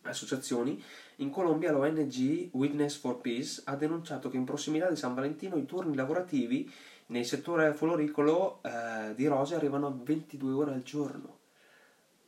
associazioni. 0.01 0.83
In 1.17 1.29
Colombia 1.29 1.71
l'ONG 1.71 2.49
Witness 2.51 2.97
for 2.97 3.21
Peace 3.21 3.61
ha 3.63 3.77
denunciato 3.77 4.29
che 4.29 4.35
in 4.35 4.43
prossimità 4.43 4.89
di 4.89 4.97
San 4.97 5.13
Valentino 5.13 5.55
i 5.55 5.65
turni 5.65 5.95
lavorativi 5.95 6.69
nel 7.05 7.25
settore 7.25 7.73
floricolo 7.73 8.61
eh, 8.63 9.15
di 9.15 9.27
rose 9.27 9.55
arrivano 9.55 9.87
a 9.87 9.93
22 9.95 10.51
ore 10.51 10.73
al 10.73 10.83
giorno. 10.83 11.39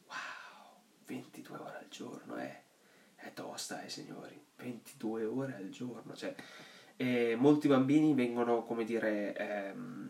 Wow, 0.07 0.79
22 1.05 1.57
ore 1.57 1.77
al 1.79 1.87
giorno, 1.89 2.37
eh. 2.37 2.60
Tosta, 3.33 3.83
eh, 3.83 3.89
signori. 3.89 4.39
22 4.57 5.25
ore 5.25 5.55
al 5.55 5.69
giorno, 5.69 6.15
cioè... 6.15 6.33
E 6.97 7.35
molti 7.35 7.67
bambini 7.67 8.13
vengono, 8.13 8.63
come 8.63 8.83
dire, 8.83 9.35
ehm, 9.35 10.09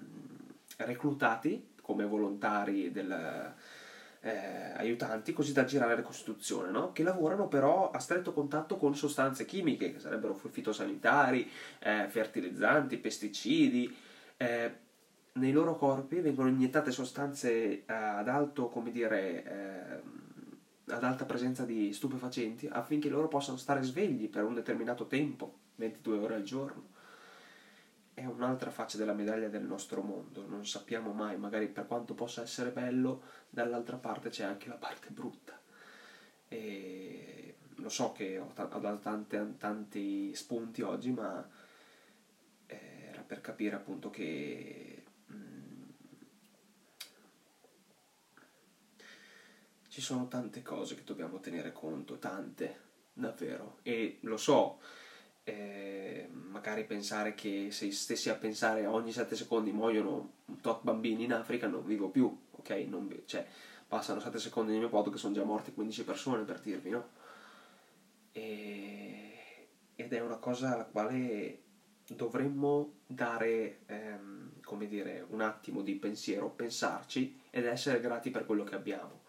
reclutati 0.78 1.70
come 1.82 2.06
volontari 2.06 2.92
del, 2.92 3.54
eh, 4.22 4.74
aiutanti 4.76 5.34
così 5.34 5.52
da 5.52 5.66
girare 5.66 5.96
la 5.96 6.02
Costituzione, 6.02 6.70
no? 6.70 6.92
che 6.92 7.04
lavorano 7.04 7.48
però 7.48 7.90
a 7.92 8.00
stretto 8.00 8.34
contatto 8.34 8.78
con 8.78 8.96
sostanze 8.96 9.46
chimiche, 9.46 9.92
che 9.92 10.00
sarebbero 10.00 10.34
fitosanitari, 10.34 11.50
eh, 11.80 12.08
fertilizzanti, 12.08 12.98
pesticidi. 12.98 13.96
Eh, 14.38 14.76
nei 15.34 15.52
loro 15.52 15.76
corpi 15.76 16.20
vengono 16.20 16.50
iniettate 16.50 16.92
sostanze 16.92 17.54
eh, 17.54 17.84
ad 17.86 18.28
alto, 18.28 18.68
come 18.68 18.92
dire, 18.92 19.44
ehm, 19.44 20.31
ad 20.91 21.04
alta 21.04 21.25
presenza 21.25 21.65
di 21.65 21.93
stupefacenti 21.93 22.67
affinché 22.67 23.10
loro 23.10 23.27
possano 23.27 23.58
stare 23.58 23.82
svegli 23.82 24.30
per 24.30 24.43
un 24.43 24.54
determinato 24.54 25.08
tempo, 25.08 25.60
22 25.75 26.17
ore 26.17 26.36
al 26.36 26.43
giorno. 26.43 26.89
È 28.13 28.25
un'altra 28.25 28.69
faccia 28.69 28.97
della 28.97 29.13
medaglia 29.13 29.47
del 29.47 29.63
nostro 29.63 30.01
mondo, 30.01 30.45
non 30.47 30.65
sappiamo 30.67 31.12
mai, 31.13 31.38
magari 31.38 31.67
per 31.67 31.88
quanto 31.88 32.13
possa 32.13 32.41
essere 32.41 32.71
bello, 32.71 33.23
dall'altra 33.49 33.97
parte 33.97 34.30
c'è 34.30 34.43
anche 34.43 34.67
la 34.67 34.75
parte 34.75 35.10
brutta. 35.10 35.60
E 36.47 37.56
lo 37.75 37.89
so 37.89 38.12
che 38.12 38.38
ho, 38.38 38.51
t- 38.54 38.60
ho 38.60 38.80
dato 38.80 38.99
tante, 38.99 39.56
tanti 39.58 40.36
spunti 40.36 40.82
oggi, 40.82 41.12
ma 41.12 41.47
era 42.67 43.21
per 43.21 43.41
capire 43.41 43.75
appunto 43.75 44.10
che 44.10 44.90
ci 49.91 49.99
sono 49.99 50.30
tante 50.30 50.62
cose 50.62 50.95
che 50.95 51.04
dobbiamo 51.04 51.41
tenere 51.41 51.73
conto, 51.73 52.17
tante, 52.17 52.80
davvero. 53.12 53.80
E 53.84 54.19
lo 54.21 54.38
so, 54.38 54.80
eh, 55.43 56.30
magari 56.32 56.86
pensare 56.86 57.36
che 57.36 57.71
se 57.71 57.91
stessi 57.91 58.30
a 58.30 58.36
pensare 58.36 58.86
ogni 58.86 59.12
7 59.12 59.36
secondi 59.36 59.73
muoiono 59.73 60.32
un 60.45 60.62
tot 60.62 60.82
bambini 60.84 61.25
in 61.25 61.34
Africa 61.34 61.67
non 61.67 61.86
vivo 61.86 62.08
più, 62.08 62.34
ok? 62.51 62.69
Non, 62.88 63.21
cioè, 63.25 63.45
passano 63.86 64.21
7 64.21 64.39
secondi 64.39 64.71
nel 64.71 64.80
mio 64.80 64.88
pod 64.89 65.12
che 65.12 65.17
sono 65.17 65.34
già 65.34 65.43
morte 65.43 65.73
15 65.73 66.06
persone 66.06 66.43
per 66.43 66.62
dirvi, 66.62 66.89
no? 66.89 67.10
E, 68.32 69.67
ed 69.97 70.13
è 70.13 70.21
una 70.21 70.38
cosa 70.38 70.73
alla 70.73 70.86
quale 70.86 71.63
dovremmo 72.08 72.99
dare, 73.08 73.80
ehm, 73.88 74.62
come 74.63 74.88
dire, 74.88 75.25
un 75.32 75.41
attimo 75.41 75.82
di 75.82 75.95
pensiero, 75.95 76.49
pensarci 76.49 77.41
ed 77.49 77.65
essere 77.65 77.99
grati 77.99 78.30
per 78.30 78.45
quello 78.45 78.63
che 78.63 78.75
abbiamo, 78.75 79.21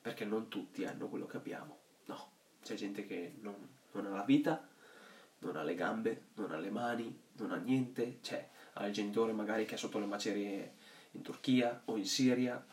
perché 0.00 0.24
non 0.24 0.48
tutti 0.48 0.84
hanno 0.84 1.08
quello 1.08 1.26
che 1.26 1.36
abbiamo, 1.36 1.78
no, 2.06 2.30
c'è 2.62 2.74
gente 2.74 3.06
che 3.06 3.34
non, 3.40 3.54
non 3.92 4.06
ha 4.06 4.10
la 4.10 4.24
vita, 4.24 4.66
non 5.40 5.56
ha 5.56 5.62
le 5.62 5.74
gambe, 5.74 6.22
non 6.34 6.50
ha 6.50 6.58
le 6.58 6.70
mani, 6.70 7.16
non 7.34 7.52
ha 7.52 7.56
niente, 7.56 8.18
c'è, 8.20 8.48
ha 8.74 8.86
il 8.86 8.92
genitore 8.92 9.32
magari 9.32 9.64
che 9.64 9.74
è 9.74 9.78
sotto 9.78 9.98
le 9.98 10.06
macerie 10.06 10.74
in 11.12 11.22
Turchia 11.22 11.82
o 11.86 11.96
in 11.96 12.06
Siria 12.06 12.64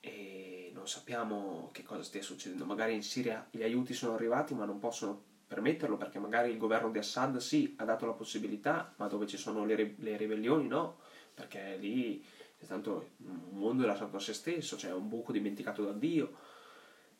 e 0.00 0.70
non 0.74 0.88
sappiamo 0.88 1.70
che 1.72 1.82
cosa 1.82 2.02
stia 2.02 2.22
succedendo. 2.22 2.64
Magari 2.64 2.94
in 2.94 3.02
Siria 3.02 3.46
gli 3.50 3.62
aiuti 3.62 3.94
sono 3.94 4.14
arrivati 4.14 4.54
ma 4.54 4.64
non 4.64 4.78
possono 4.78 5.32
permetterlo 5.46 5.96
perché 5.96 6.18
magari 6.18 6.50
il 6.50 6.58
governo 6.58 6.90
di 6.90 6.98
Assad 6.98 7.36
sì 7.36 7.74
ha 7.78 7.84
dato 7.84 8.06
la 8.06 8.12
possibilità, 8.12 8.92
ma 8.96 9.06
dove 9.06 9.26
ci 9.26 9.36
sono 9.36 9.64
le, 9.64 9.94
le 9.96 10.16
ribellioni 10.16 10.66
no, 10.66 10.98
perché 11.32 11.76
lì 11.76 12.24
è 12.64 12.66
tanto 12.66 13.10
un 13.18 13.58
mondo 13.58 13.84
è 13.84 13.86
lasciato 13.86 14.16
a 14.16 14.20
se 14.20 14.32
stesso, 14.32 14.76
cioè 14.76 14.92
un 14.92 15.08
buco 15.08 15.32
dimenticato 15.32 15.84
da 15.84 15.92
Dio. 15.92 16.52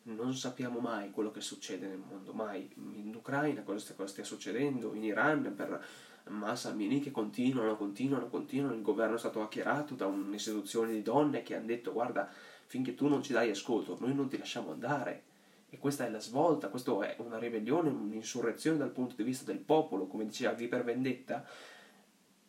Non 0.03 0.35
sappiamo 0.35 0.79
mai 0.79 1.09
quello 1.11 1.31
che 1.31 1.41
succede 1.41 1.87
nel 1.87 1.97
mondo, 1.97 2.33
mai. 2.33 2.69
In 2.75 3.13
Ucraina 3.15 3.63
cosa, 3.63 3.93
cosa 3.95 4.09
stia 4.09 4.23
succedendo, 4.23 4.93
in 4.93 5.03
Iran 5.03 5.53
per 5.55 5.83
Massa 6.29 6.69
Amini 6.69 6.99
che 6.99 7.11
continuano, 7.11 7.75
continuano, 7.75 8.27
continuano, 8.27 8.75
il 8.75 8.81
governo 8.81 9.15
è 9.15 9.19
stato 9.19 9.41
hackerato 9.41 9.95
da 9.95 10.07
un'istituzione 10.07 10.91
di 10.91 11.01
donne 11.01 11.43
che 11.43 11.55
hanno 11.55 11.67
detto 11.67 11.93
guarda 11.93 12.29
finché 12.65 12.95
tu 12.95 13.07
non 13.07 13.21
ci 13.21 13.31
dai 13.31 13.51
ascolto 13.51 13.97
noi 13.99 14.13
non 14.13 14.27
ti 14.27 14.37
lasciamo 14.37 14.71
andare. 14.71 15.23
E 15.69 15.77
questa 15.77 16.05
è 16.05 16.09
la 16.09 16.19
svolta, 16.19 16.69
questa 16.69 16.91
è 17.05 17.15
una 17.19 17.37
ribellione, 17.37 17.89
un'insurrezione 17.89 18.77
dal 18.77 18.91
punto 18.91 19.15
di 19.15 19.23
vista 19.23 19.43
del 19.43 19.59
popolo, 19.59 20.07
come 20.07 20.25
diceva 20.25 20.53
Viper 20.53 20.83
Vendetta, 20.83 21.45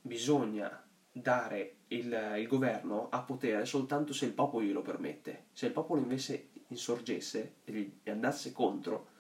bisogna 0.01 0.86
dare 1.21 1.77
il, 1.89 2.37
il 2.39 2.47
governo 2.47 3.09
a 3.11 3.23
potere 3.23 3.65
soltanto 3.65 4.13
se 4.13 4.27
il 4.27 4.33
popolo 4.33 4.65
glielo 4.65 4.83
permette, 4.83 5.47
se 5.53 5.67
il 5.67 5.73
popolo 5.73 6.01
invece 6.01 6.49
insorgesse 6.69 7.55
e 7.65 8.11
andasse 8.11 8.53
contro, 8.53 9.15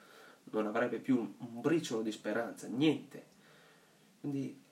non 0.50 0.66
avrebbe 0.66 0.98
più 0.98 1.16
un, 1.16 1.60
briciolo 1.60 2.02
di 2.02 2.12
speranza, 2.12 2.66
niente. 2.68 3.34
Quindi 4.20 4.62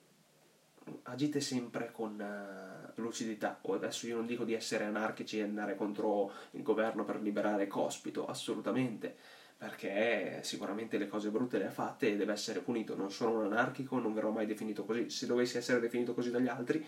agite 1.03 1.41
sempre 1.41 1.91
con 1.91 2.19
uh, 2.19 3.01
lucidità. 3.01 3.59
Adesso 3.61 4.07
io 4.07 4.17
non 4.17 4.25
dico 4.25 4.43
di 4.43 4.53
essere 4.53 4.85
anarchici 4.85 5.39
e 5.39 5.43
andare 5.43 5.75
contro 5.75 6.31
il 6.51 6.61
governo 6.61 7.03
per 7.03 7.21
liberare 7.21 7.67
Cospito, 7.67 8.27
assolutamente, 8.27 9.15
perché 9.57 10.41
sicuramente 10.43 10.97
le 10.97 11.07
cose 11.07 11.29
brutte 11.29 11.57
le 11.57 11.67
ha 11.67 11.71
fatte 11.71 12.11
e 12.11 12.17
deve 12.17 12.33
essere 12.33 12.59
punito. 12.59 12.95
Non 12.95 13.11
sono 13.11 13.39
un 13.39 13.45
anarchico, 13.45 13.99
non 13.99 14.13
verrò 14.13 14.31
mai 14.31 14.45
definito 14.45 14.85
così. 14.85 15.09
Se 15.09 15.25
dovessi 15.25 15.57
essere 15.57 15.79
definito 15.79 16.13
così 16.13 16.29
dagli 16.29 16.47
altri, 16.47 16.85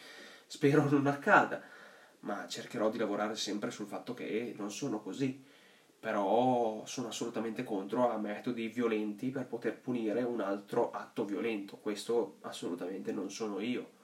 spero 0.48 0.90
non 0.90 1.06
accada, 1.06 1.62
ma 2.22 2.48
cercherò 2.48 2.90
di 2.90 2.98
lavorare 2.98 3.36
sempre 3.36 3.70
sul 3.70 3.86
fatto 3.86 4.14
che 4.14 4.56
non 4.58 4.72
sono 4.72 5.00
così 5.00 5.44
però 6.00 6.86
sono 6.86 7.08
assolutamente 7.08 7.64
contro 7.64 8.10
a 8.10 8.18
metodi 8.18 8.68
violenti 8.68 9.30
per 9.30 9.48
poter 9.48 9.80
punire 9.80 10.22
un 10.22 10.42
altro 10.42 10.92
atto 10.92 11.26
violento. 11.26 11.78
Questo 11.78 12.38
assolutamente 12.42 13.12
non 13.12 13.32
sono 13.32 13.60
io. 13.60 13.96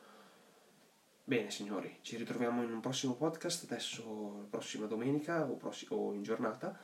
Bene 1.24 1.52
signori, 1.52 2.00
ci 2.02 2.18
ritroviamo 2.18 2.64
in 2.64 2.72
un 2.72 2.82
prossimo 2.82 3.14
podcast, 3.14 3.64
adesso 3.72 4.48
prossima 4.50 4.88
domenica 4.88 5.50
o, 5.50 5.56
prossi- 5.56 5.88
o 5.90 6.12
in 6.14 6.24
giornata 6.24 6.78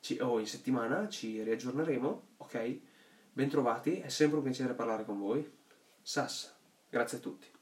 ci- 0.00 0.18
o 0.20 0.40
in 0.40 0.46
settimana 0.46 1.08
ci 1.08 1.40
riaggiorneremo, 1.42 2.22
ok? 2.38 2.78
Bentrovati, 3.32 4.00
è 4.00 4.08
sempre 4.08 4.38
un 4.38 4.44
piacere 4.44 4.74
parlare 4.74 5.04
con 5.04 5.18
voi. 5.18 5.48
Sas, 6.02 6.52
grazie 6.90 7.18
a 7.18 7.20
tutti. 7.20 7.53